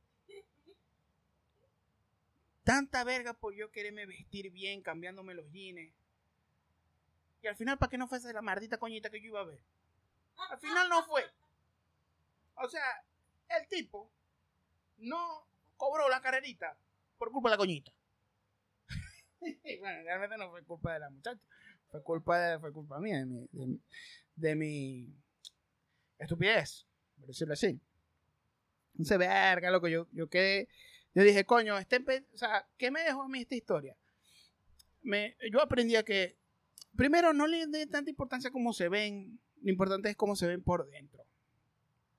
Tanta 2.64 3.04
verga 3.04 3.32
por 3.32 3.54
yo 3.54 3.70
quererme 3.70 4.06
vestir 4.06 4.50
bien, 4.50 4.82
cambiándome 4.82 5.34
los 5.34 5.50
jeans. 5.52 5.92
Y 7.42 7.46
al 7.46 7.54
final, 7.54 7.78
¿para 7.78 7.90
qué 7.90 7.98
no 7.98 8.08
fuese 8.08 8.32
la 8.32 8.42
maldita 8.42 8.78
coñita 8.78 9.08
que 9.08 9.20
yo 9.20 9.28
iba 9.28 9.40
a 9.40 9.44
ver? 9.44 9.60
Al 10.50 10.58
final 10.58 10.88
no 10.88 11.04
fue. 11.04 11.24
O 12.56 12.68
sea, 12.68 12.82
el 13.50 13.68
tipo 13.68 14.10
no 14.98 15.46
cobró 15.76 16.08
la 16.08 16.20
carrerita 16.20 16.76
por 17.18 17.30
culpa 17.30 17.50
de 17.50 17.54
la 17.54 17.58
coñita. 17.58 17.92
bueno, 19.80 20.02
realmente 20.02 20.36
no 20.36 20.50
fue 20.50 20.64
culpa 20.64 20.94
de 20.94 21.00
la 21.00 21.10
muchacha. 21.10 21.46
Fue 21.90 22.02
culpa, 22.02 22.38
de, 22.38 22.58
fue 22.58 22.72
culpa 22.72 22.98
mía, 22.98 23.18
de 23.18 23.26
mi, 23.26 23.80
de, 24.34 24.54
mi 24.56 25.14
estupidez, 26.18 26.86
por 27.16 27.28
decirlo 27.28 27.54
así. 27.54 27.80
Entonces, 28.98 29.18
verga, 29.18 29.70
loco, 29.70 29.88
yo, 29.88 30.08
yo 30.12 30.28
quedé 30.28 30.68
yo 31.16 31.22
dije, 31.22 31.46
coño, 31.46 31.78
este, 31.78 32.04
o 32.34 32.36
sea, 32.36 32.68
¿qué 32.76 32.90
me 32.90 33.00
dejó 33.00 33.22
a 33.22 33.28
mí 33.28 33.40
esta 33.40 33.54
historia? 33.54 33.96
Me, 35.00 35.34
yo 35.50 35.62
aprendí 35.62 35.96
a 35.96 36.02
que, 36.02 36.36
primero, 36.94 37.32
no 37.32 37.46
le 37.46 37.66
dé 37.68 37.86
tanta 37.86 38.10
importancia 38.10 38.50
como 38.50 38.74
se 38.74 38.90
ven, 38.90 39.40
lo 39.62 39.70
importante 39.70 40.10
es 40.10 40.16
cómo 40.16 40.36
se 40.36 40.46
ven 40.46 40.62
por 40.62 40.86
dentro. 40.90 41.24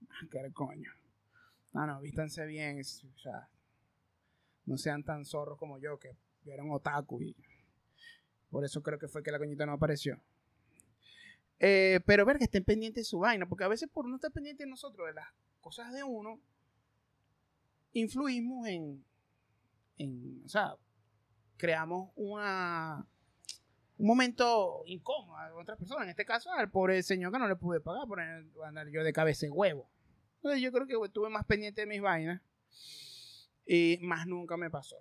Ah, 0.10 0.26
qué 0.32 0.52
coño. 0.52 0.92
No, 1.74 1.86
no, 1.86 2.02
vístanse 2.02 2.44
bien, 2.48 2.82
o 2.82 3.20
sea, 3.20 3.48
no 4.66 4.80
sean 4.80 5.04
tan 5.04 5.26
zorros 5.26 5.60
como 5.60 5.78
yo, 5.78 6.00
que 6.00 6.18
vieron 6.42 6.72
otaku 6.72 7.22
y 7.22 7.36
por 8.50 8.66
eso 8.66 8.82
creo 8.82 8.98
que 8.98 9.08
fue 9.08 9.22
que 9.22 9.32
la 9.32 9.38
coñita 9.38 9.68
no 9.68 9.74
apareció. 9.74 10.20
Eh, 11.60 12.00
pero 12.04 12.26
ver 12.26 12.40
que 12.40 12.46
estén 12.46 12.63
pendientes 12.63 13.02
de 13.04 13.10
su 13.10 13.20
vaina, 13.20 13.48
porque 13.48 13.63
a 13.63 13.68
veces 13.68 13.90
por 13.90 14.08
no 14.10 14.16
estar 14.16 14.32
pendientes 14.32 14.66
de 14.66 14.72
nosotros, 14.72 15.06
de 15.06 15.13
las 15.13 15.28
cosas 15.62 15.94
de 15.94 16.04
uno, 16.04 16.42
influimos 18.00 18.68
en, 18.68 19.04
en 19.98 20.42
o 20.46 20.48
sea, 20.48 20.76
creamos 21.58 22.12
una, 22.16 23.06
un 23.98 24.08
momento 24.08 24.84
incómodo 24.86 25.38
a 25.38 25.54
otras 25.56 25.78
personas. 25.78 26.04
En 26.04 26.10
este 26.10 26.26
caso, 26.26 26.52
al 26.52 26.70
pobre 26.70 27.02
señor 27.04 27.32
que 27.32 27.40
no 27.40 27.48
le 27.48 27.56
pude 27.56 27.80
pagar 27.80 28.08
por 28.08 28.20
andar 28.20 28.88
yo 28.90 29.04
de 29.04 29.14
cabeza 29.14 29.46
de 29.46 29.52
huevo. 29.52 29.90
Entonces 30.38 30.62
yo 30.62 30.72
creo 30.72 30.88
que 30.88 31.06
estuve 31.06 31.30
más 31.30 31.46
pendiente 31.46 31.82
de 31.82 31.88
mis 31.88 32.02
vainas 32.02 32.42
y 33.66 33.98
más 34.02 34.28
nunca 34.28 34.56
me 34.56 34.70
pasó. 34.70 34.98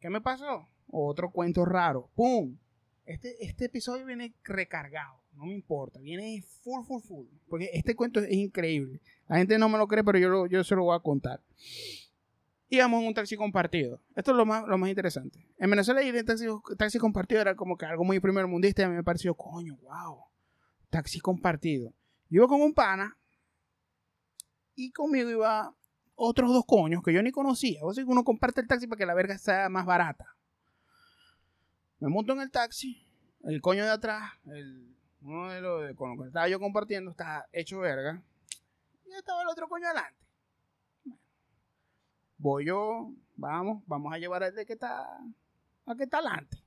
¿Qué 0.00 0.10
me 0.10 0.20
pasó? 0.20 0.68
Otro 0.88 1.30
cuento 1.30 1.64
raro. 1.64 2.10
¡Pum! 2.14 2.58
Este, 3.06 3.44
este 3.44 3.66
episodio 3.66 4.04
viene 4.04 4.34
recargado. 4.42 5.21
No 5.34 5.46
me 5.46 5.54
importa. 5.54 5.98
Viene 6.00 6.42
full, 6.62 6.84
full, 6.84 7.02
full. 7.02 7.26
Porque 7.48 7.70
este 7.72 7.94
cuento 7.94 8.20
es 8.20 8.30
increíble. 8.32 9.00
La 9.28 9.38
gente 9.38 9.58
no 9.58 9.68
me 9.68 9.78
lo 9.78 9.88
cree, 9.88 10.04
pero 10.04 10.18
yo, 10.18 10.46
yo 10.46 10.64
se 10.64 10.74
lo 10.74 10.84
voy 10.84 10.96
a 10.96 11.00
contar. 11.00 11.40
Íbamos 12.68 13.02
en 13.02 13.08
un 13.08 13.14
taxi 13.14 13.36
compartido. 13.36 14.00
Esto 14.16 14.30
es 14.30 14.36
lo 14.36 14.46
más, 14.46 14.66
lo 14.66 14.78
más 14.78 14.88
interesante. 14.88 15.46
En 15.58 15.70
Venezuela 15.70 16.02
ir 16.02 16.16
en 16.16 16.24
taxi, 16.24 16.46
taxi 16.78 16.98
compartido 16.98 17.40
era 17.40 17.54
como 17.54 17.76
que 17.76 17.84
algo 17.84 18.04
muy 18.04 18.18
primer 18.20 18.46
mundista 18.46 18.82
y 18.82 18.84
a 18.86 18.88
mí 18.88 18.94
me 18.94 19.04
pareció, 19.04 19.34
coño, 19.34 19.76
wow. 19.82 20.24
Taxi 20.88 21.20
compartido. 21.20 21.92
Yo 22.30 22.38
iba 22.38 22.48
con 22.48 22.62
un 22.62 22.72
pana 22.72 23.16
y 24.74 24.90
conmigo 24.90 25.28
iba 25.28 25.74
otros 26.14 26.50
dos 26.50 26.64
coños 26.66 27.02
que 27.02 27.12
yo 27.12 27.22
ni 27.22 27.30
conocía. 27.30 27.80
O 27.82 27.92
sea, 27.92 28.04
uno 28.06 28.24
comparte 28.24 28.60
el 28.60 28.68
taxi 28.68 28.86
para 28.86 28.98
que 28.98 29.06
la 29.06 29.14
verga 29.14 29.36
sea 29.38 29.68
más 29.68 29.84
barata. 29.84 30.26
Me 31.98 32.08
monto 32.08 32.32
en 32.32 32.40
el 32.40 32.50
taxi, 32.50 33.06
el 33.44 33.60
coño 33.60 33.84
de 33.84 33.90
atrás, 33.90 34.32
el, 34.46 34.96
uno 35.22 35.50
de 35.50 35.60
los 35.60 35.96
con 35.96 36.16
lo 36.16 36.22
que 36.22 36.28
estaba 36.28 36.48
yo 36.48 36.60
compartiendo, 36.60 37.10
está 37.10 37.46
hecho 37.52 37.78
verga 37.80 38.22
estaba 39.18 39.42
el 39.42 39.48
otro 39.48 39.68
coño 39.68 39.86
adelante. 39.86 40.18
Voy 42.38 42.66
yo, 42.66 43.12
vamos, 43.36 43.82
vamos 43.86 44.12
a 44.12 44.18
llevar 44.18 44.42
al 44.42 44.54
de 44.54 44.66
que 44.66 44.72
está, 44.72 45.06
a 45.86 45.94
que 45.94 46.04
está 46.04 46.18
adelante. 46.18 46.58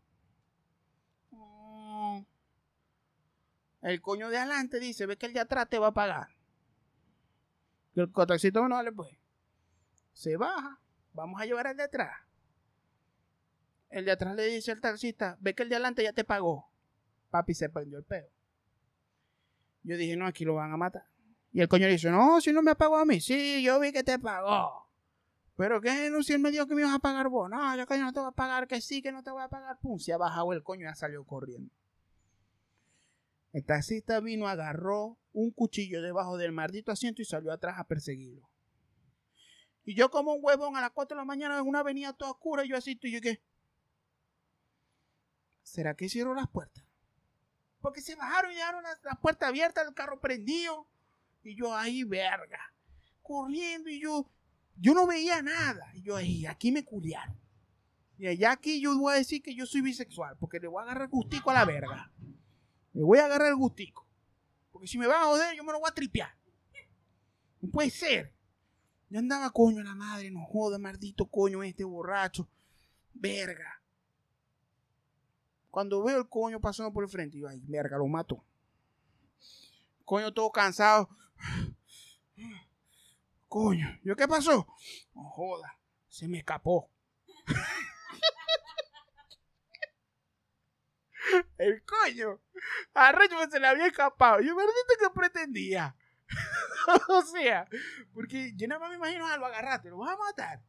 Mm. 1.31 2.21
El 3.81 4.01
coño 4.01 4.29
de 4.29 4.37
adelante 4.37 4.79
dice, 4.79 5.05
ve 5.05 5.17
que 5.17 5.25
el 5.25 5.33
de 5.33 5.41
atrás 5.41 5.69
te 5.69 5.79
va 5.79 5.87
a 5.87 5.93
pagar. 5.93 6.29
el 7.95 8.11
cotaxito 8.11 8.67
no 8.67 8.75
vale 8.75 8.91
pues. 8.91 9.09
Se 10.13 10.37
baja, 10.37 10.79
vamos 11.13 11.41
a 11.41 11.45
llevar 11.45 11.67
al 11.67 11.77
de 11.77 11.83
atrás. 11.83 12.17
El 13.89 14.05
de 14.05 14.11
atrás 14.11 14.35
le 14.35 14.45
dice 14.45 14.71
al 14.71 14.81
taxista, 14.81 15.37
ve 15.39 15.53
que 15.53 15.63
el 15.63 15.69
de 15.69 15.75
adelante 15.75 16.03
ya 16.03 16.13
te 16.13 16.23
pagó. 16.23 16.69
Papi 17.29 17.53
se 17.53 17.69
prendió 17.69 17.97
el 17.97 18.05
pedo. 18.05 18.34
Yo 19.85 19.97
dije, 19.97 20.17
no, 20.17 20.25
aquí 20.25 20.43
lo 20.43 20.55
van 20.55 20.71
a 20.71 20.77
matar. 20.77 21.05
Y 21.51 21.61
el 21.61 21.67
coño 21.67 21.85
le 21.85 21.93
dice, 21.93 22.09
no, 22.09 22.41
si 22.41 22.51
no 22.51 22.61
me 22.61 22.75
pagó 22.75 22.97
a 22.97 23.05
mí. 23.05 23.21
Sí, 23.21 23.63
yo 23.63 23.79
vi 23.79 23.93
que 23.93 24.03
te 24.03 24.17
pagó. 24.19 24.89
Pero 25.55 25.79
qué 25.79 26.09
no, 26.09 26.21
si 26.21 26.33
él 26.33 26.39
me 26.39 26.51
dijo 26.51 26.67
que 26.67 26.75
me 26.75 26.81
ibas 26.81 26.95
a 26.95 26.99
pagar 26.99 27.29
vos. 27.29 27.49
No, 27.49 27.77
yo 27.77 27.85
coño 27.85 28.03
no 28.03 28.11
te 28.11 28.19
voy 28.19 28.29
a 28.29 28.31
pagar, 28.31 28.67
que 28.67 28.81
sí, 28.81 29.01
que 29.01 29.11
no 29.11 29.23
te 29.23 29.31
voy 29.31 29.43
a 29.43 29.47
pagar. 29.47 29.79
Pum, 29.79 29.99
se 29.99 30.11
ha 30.11 30.17
bajado 30.17 30.51
el 30.53 30.63
coño 30.63 30.85
y 30.85 30.87
ha 30.87 30.95
salido 30.95 31.23
corriendo. 31.23 31.71
El 33.53 33.63
taxista 33.63 34.19
vino, 34.19 34.47
agarró 34.47 35.17
un 35.31 35.51
cuchillo 35.51 36.01
debajo 36.01 36.37
del 36.37 36.51
maldito 36.51 36.91
asiento 36.91 37.21
y 37.21 37.25
salió 37.25 37.53
atrás 37.53 37.75
a 37.77 37.87
perseguirlo. 37.87 38.49
Y 39.85 39.95
yo 39.95 40.09
como 40.09 40.33
un 40.33 40.43
huevón 40.43 40.75
a 40.75 40.81
las 40.81 40.91
4 40.91 41.15
de 41.15 41.21
la 41.21 41.25
mañana 41.25 41.59
en 41.59 41.67
una 41.67 41.79
avenida 41.79 42.11
toda 42.11 42.31
oscura 42.31 42.65
yo 42.65 42.75
así, 42.75 42.99
y 43.01 43.11
yo 43.11 43.21
qué. 43.21 43.41
¿Será 45.61 45.95
que 45.95 46.09
cierro 46.09 46.33
las 46.33 46.49
puertas? 46.49 46.84
Porque 47.85 48.01
se 48.01 48.15
bajaron 48.15 48.51
y 48.51 48.55
dejaron 48.55 48.81
las 48.81 48.97
la 49.03 49.13
puertas 49.13 49.47
abiertas, 49.47 49.87
el 49.87 49.93
carro 49.93 50.19
prendido. 50.19 50.87
Y 51.43 51.55
yo 51.55 51.71
ahí, 51.71 52.03
verga, 52.03 52.73
corriendo 53.21 53.91
y 53.91 54.01
yo, 54.01 54.27
yo 54.75 54.95
no 54.95 55.05
veía 55.05 55.43
nada. 55.43 55.91
Y 55.93 56.01
yo 56.01 56.15
ahí, 56.15 56.47
aquí 56.47 56.71
me 56.71 56.83
culiaron. 56.83 57.39
Y 58.17 58.25
allá 58.25 58.53
aquí 58.53 58.81
yo 58.81 58.97
voy 58.97 59.13
a 59.13 59.17
decir 59.17 59.43
que 59.43 59.53
yo 59.53 59.67
soy 59.67 59.81
bisexual, 59.81 60.35
porque 60.39 60.59
le 60.59 60.67
voy 60.67 60.79
a 60.79 60.85
agarrar 60.85 61.09
gustico 61.09 61.51
a 61.51 61.53
la 61.53 61.63
verga. 61.63 62.11
Le 62.93 63.03
voy 63.03 63.19
a 63.19 63.25
agarrar 63.25 63.49
el 63.49 63.55
gustico. 63.55 64.07
Porque 64.71 64.87
si 64.87 64.97
me 64.97 65.05
van 65.05 65.21
a 65.21 65.25
joder, 65.25 65.55
yo 65.55 65.63
me 65.63 65.71
lo 65.71 65.79
voy 65.79 65.87
a 65.87 65.93
tripear. 65.93 66.35
No 67.61 67.69
puede 67.69 67.91
ser. 67.91 68.33
Yo 69.09 69.19
andaba, 69.19 69.51
coño, 69.51 69.83
la 69.83 69.93
madre, 69.93 70.31
no 70.31 70.43
joda, 70.43 70.79
maldito 70.79 71.27
coño 71.27 71.61
este 71.61 71.83
borracho. 71.83 72.49
Verga. 73.13 73.74
Cuando 75.75 76.01
veo 76.01 76.19
el 76.19 76.29
coño 76.29 76.61
pasando 76.61 76.93
por 76.93 77.03
el 77.03 77.09
frente, 77.09 77.37
yo, 77.37 77.49
ay, 77.49 77.59
verga, 77.65 77.97
lo 77.97 78.07
mato. 78.07 78.41
Coño, 80.05 80.33
todo 80.33 80.49
cansado. 80.49 81.09
Coño, 83.49 83.99
¿yo 84.01 84.15
qué 84.15 84.25
pasó? 84.25 84.65
No 85.13 85.25
joda, 85.25 85.77
se 86.07 86.29
me 86.29 86.37
escapó. 86.37 86.89
El 91.57 91.83
coño. 91.83 92.39
Arrecho 92.93 93.35
se 93.51 93.59
le 93.59 93.67
había 93.67 93.87
escapado. 93.87 94.39
Yo, 94.39 94.55
verdad 94.55 94.71
que 94.97 95.09
pretendía. 95.09 95.93
o 97.09 97.21
sea, 97.23 97.67
porque 98.13 98.53
yo 98.55 98.65
nada 98.69 98.79
más 98.79 98.91
me 98.91 98.95
imagino 98.95 99.27
a 99.27 99.35
lo 99.35 99.45
agarrate, 99.45 99.89
lo 99.89 99.97
vas 99.97 100.13
a 100.13 100.17
matar. 100.17 100.61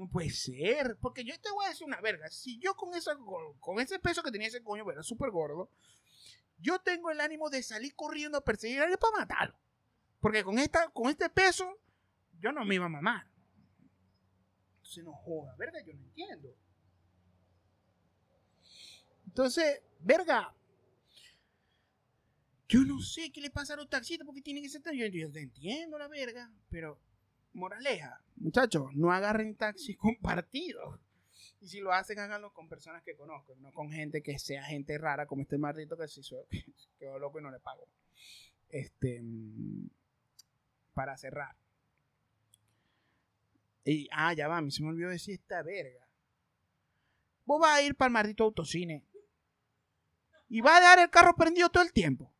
No 0.00 0.08
puede 0.08 0.30
ser, 0.30 0.96
porque 0.98 1.24
yo 1.24 1.38
te 1.38 1.50
voy 1.50 1.66
a 1.66 1.68
decir 1.68 1.86
una 1.86 2.00
verga. 2.00 2.30
Si 2.30 2.58
yo 2.58 2.74
con, 2.74 2.94
esa, 2.94 3.18
con 3.60 3.80
ese 3.80 3.98
peso 3.98 4.22
que 4.22 4.30
tenía 4.30 4.48
ese 4.48 4.62
coño, 4.62 4.90
era 4.90 5.02
súper 5.02 5.30
gordo, 5.30 5.70
yo 6.56 6.78
tengo 6.78 7.10
el 7.10 7.20
ánimo 7.20 7.50
de 7.50 7.62
salir 7.62 7.94
corriendo 7.94 8.38
a 8.38 8.40
perseguir 8.40 8.80
a 8.80 8.84
alguien 8.84 8.98
para 8.98 9.18
matarlo. 9.18 9.58
Porque 10.18 10.42
con, 10.42 10.58
esta, 10.58 10.88
con 10.88 11.10
este 11.10 11.28
peso, 11.28 11.78
yo 12.38 12.50
no 12.50 12.64
me 12.64 12.76
iba 12.76 12.86
a 12.86 12.88
mamar. 12.88 13.30
Entonces 14.76 15.04
no 15.04 15.12
joda, 15.12 15.54
verga, 15.58 15.82
yo 15.84 15.92
no 15.92 16.00
entiendo. 16.00 16.48
Entonces, 19.26 19.82
verga, 19.98 20.56
Yo 22.68 22.84
no 22.84 23.02
sé 23.02 23.30
qué 23.30 23.42
le 23.42 23.50
pasa 23.50 23.74
a 23.74 23.76
los 23.76 23.90
taxistas 23.90 24.24
porque 24.24 24.40
tienen 24.40 24.62
que 24.62 24.70
ser 24.70 24.80
tan. 24.80 24.96
Yo, 24.96 25.04
yo 25.08 25.26
entiendo 25.34 25.98
la 25.98 26.08
verga, 26.08 26.50
pero 26.70 26.98
moraleja, 27.52 28.22
muchachos, 28.40 28.90
no 28.94 29.12
agarren 29.12 29.56
taxis 29.56 29.96
compartidos. 29.98 31.00
Y 31.60 31.68
si 31.68 31.80
lo 31.80 31.92
hacen, 31.92 32.18
háganlo 32.18 32.52
con 32.52 32.68
personas 32.68 33.02
que 33.02 33.14
conozcan, 33.14 33.60
no 33.60 33.70
con 33.72 33.90
gente 33.92 34.22
que 34.22 34.38
sea 34.38 34.64
gente 34.64 34.96
rara 34.96 35.26
como 35.26 35.42
este 35.42 35.58
maldito 35.58 35.96
que 35.96 36.08
se 36.08 36.22
quedó 36.98 37.18
loco 37.18 37.38
y 37.38 37.42
no 37.42 37.50
le 37.50 37.60
pago. 37.60 37.86
Este, 38.70 39.22
para 40.94 41.16
cerrar. 41.16 41.56
Y, 43.84 44.08
ah, 44.12 44.32
ya 44.32 44.48
va, 44.48 44.58
a 44.58 44.62
mí 44.62 44.70
se 44.70 44.82
me 44.82 44.90
olvidó 44.90 45.10
decir 45.10 45.34
esta 45.34 45.62
verga. 45.62 46.06
Vos 47.44 47.60
vas 47.60 47.78
a 47.78 47.82
ir 47.82 47.94
para 47.94 48.08
el 48.08 48.12
maldito 48.12 48.44
autocine. 48.44 49.04
Y 50.48 50.60
va 50.60 50.76
a 50.76 50.80
dejar 50.80 50.98
el 51.00 51.10
carro 51.10 51.34
prendido 51.34 51.68
todo 51.68 51.82
el 51.82 51.92
tiempo. 51.92 52.32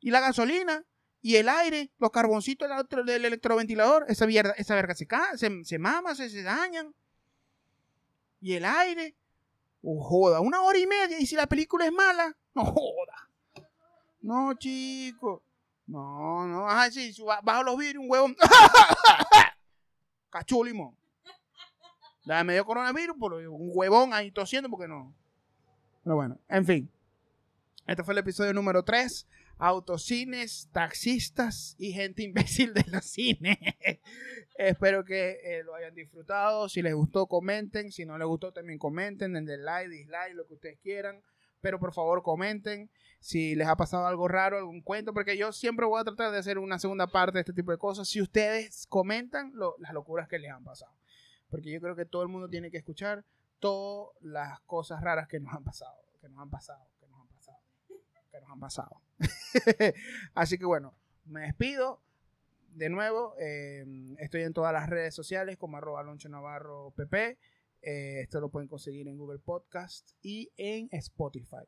Y 0.00 0.10
la 0.10 0.20
gasolina, 0.20 0.84
y 1.26 1.34
el 1.38 1.48
aire, 1.48 1.90
los 1.98 2.12
carboncitos 2.12 2.68
del 3.04 3.24
electroventilador, 3.24 4.04
esa, 4.06 4.28
mierda, 4.28 4.52
esa 4.52 4.76
verga 4.76 4.94
se, 4.94 5.08
se, 5.34 5.64
se 5.64 5.78
mama, 5.80 6.14
se, 6.14 6.30
se 6.30 6.44
dañan. 6.44 6.94
Y 8.40 8.52
el 8.52 8.64
aire, 8.64 9.16
oh, 9.82 10.00
joda, 10.04 10.38
una 10.38 10.62
hora 10.62 10.78
y 10.78 10.86
media. 10.86 11.18
Y 11.18 11.26
si 11.26 11.34
la 11.34 11.48
película 11.48 11.84
es 11.84 11.90
mala, 11.90 12.36
no 12.54 12.64
joda. 12.66 13.28
No, 14.20 14.54
chico. 14.54 15.42
No, 15.88 16.46
no. 16.46 16.68
Ajá, 16.68 16.92
sí, 16.92 17.12
bajo 17.42 17.64
los 17.64 17.76
vidrios, 17.76 18.04
un 18.04 18.08
huevón. 18.08 18.36
Cachú 20.30 20.62
limón. 20.62 20.96
Ya 22.24 22.44
me 22.44 22.52
dio 22.52 22.64
coronavirus, 22.64 23.16
por 23.18 23.32
un 23.32 23.70
huevón 23.74 24.14
ahí 24.14 24.30
tosiendo 24.30 24.70
porque 24.70 24.86
no. 24.86 25.12
Pero 26.04 26.14
bueno, 26.14 26.38
en 26.48 26.64
fin. 26.64 26.90
Este 27.84 28.04
fue 28.04 28.14
el 28.14 28.18
episodio 28.18 28.54
número 28.54 28.84
3. 28.84 29.26
Autocines, 29.58 30.68
taxistas 30.72 31.74
y 31.78 31.92
gente 31.92 32.22
imbécil 32.24 32.74
de 32.74 32.84
los 32.88 33.04
cines. 33.04 33.58
Espero 34.58 35.04
que 35.04 35.38
eh, 35.42 35.62
lo 35.64 35.74
hayan 35.74 35.94
disfrutado. 35.94 36.68
Si 36.68 36.82
les 36.82 36.94
gustó, 36.94 37.26
comenten. 37.26 37.92
Si 37.92 38.04
no 38.04 38.18
les 38.18 38.26
gustó, 38.26 38.52
también 38.52 38.78
comenten. 38.78 39.32
Den 39.32 39.64
like, 39.64 39.90
dislike, 39.90 40.34
lo 40.34 40.46
que 40.46 40.54
ustedes 40.54 40.78
quieran. 40.80 41.22
Pero 41.60 41.80
por 41.80 41.92
favor, 41.92 42.22
comenten 42.22 42.90
si 43.18 43.54
les 43.54 43.66
ha 43.66 43.76
pasado 43.76 44.06
algo 44.06 44.28
raro, 44.28 44.58
algún 44.58 44.82
cuento, 44.82 45.12
porque 45.12 45.36
yo 45.36 45.52
siempre 45.52 45.86
voy 45.86 46.00
a 46.00 46.04
tratar 46.04 46.30
de 46.30 46.38
hacer 46.38 46.58
una 46.58 46.78
segunda 46.78 47.06
parte 47.06 47.38
de 47.38 47.40
este 47.40 47.52
tipo 47.52 47.72
de 47.72 47.78
cosas. 47.78 48.08
Si 48.08 48.20
ustedes 48.20 48.86
comentan 48.86 49.52
las 49.78 49.92
locuras 49.92 50.28
que 50.28 50.38
les 50.38 50.50
han 50.50 50.64
pasado. 50.64 50.92
Porque 51.48 51.70
yo 51.70 51.80
creo 51.80 51.96
que 51.96 52.04
todo 52.04 52.22
el 52.22 52.28
mundo 52.28 52.48
tiene 52.48 52.70
que 52.70 52.76
escuchar 52.76 53.24
todas 53.58 54.14
las 54.20 54.60
cosas 54.60 55.00
raras 55.00 55.28
que 55.28 55.40
nos 55.40 55.54
han 55.54 55.64
pasado, 55.64 55.96
que 56.20 56.28
nos 56.28 56.40
han 56.40 56.50
pasado, 56.50 56.84
que 57.00 57.06
nos 57.06 57.20
han 57.20 57.28
pasado, 57.28 57.58
que 58.30 58.40
nos 58.40 58.50
han 58.50 58.60
pasado. 58.60 59.05
Así 60.34 60.58
que 60.58 60.64
bueno, 60.64 60.94
me 61.24 61.42
despido. 61.42 62.02
De 62.74 62.90
nuevo, 62.90 63.34
em, 63.38 64.16
estoy 64.18 64.42
en 64.42 64.52
todas 64.52 64.72
las 64.72 64.90
redes 64.90 65.14
sociales 65.14 65.56
como 65.56 65.78
arroba 65.78 66.00
Alonso 66.00 66.28
Navarro 66.28 66.92
PP. 66.94 67.38
Eh, 67.82 68.20
esto 68.20 68.40
lo 68.40 68.50
pueden 68.50 68.68
conseguir 68.68 69.08
en 69.08 69.16
Google 69.16 69.38
Podcast 69.38 70.10
y 70.22 70.50
en 70.56 70.88
Spotify. 70.92 71.64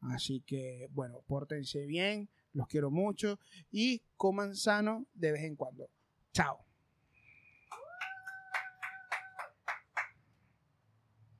Así 0.00 0.40
que, 0.40 0.88
bueno, 0.90 1.22
pórtense 1.26 1.86
bien, 1.86 2.28
los 2.52 2.66
quiero 2.68 2.90
mucho 2.90 3.38
y 3.70 4.02
coman 4.16 4.54
sano 4.56 5.06
de 5.14 5.32
vez 5.32 5.44
en 5.44 5.56
cuando. 5.56 5.90
Chao. 6.32 6.67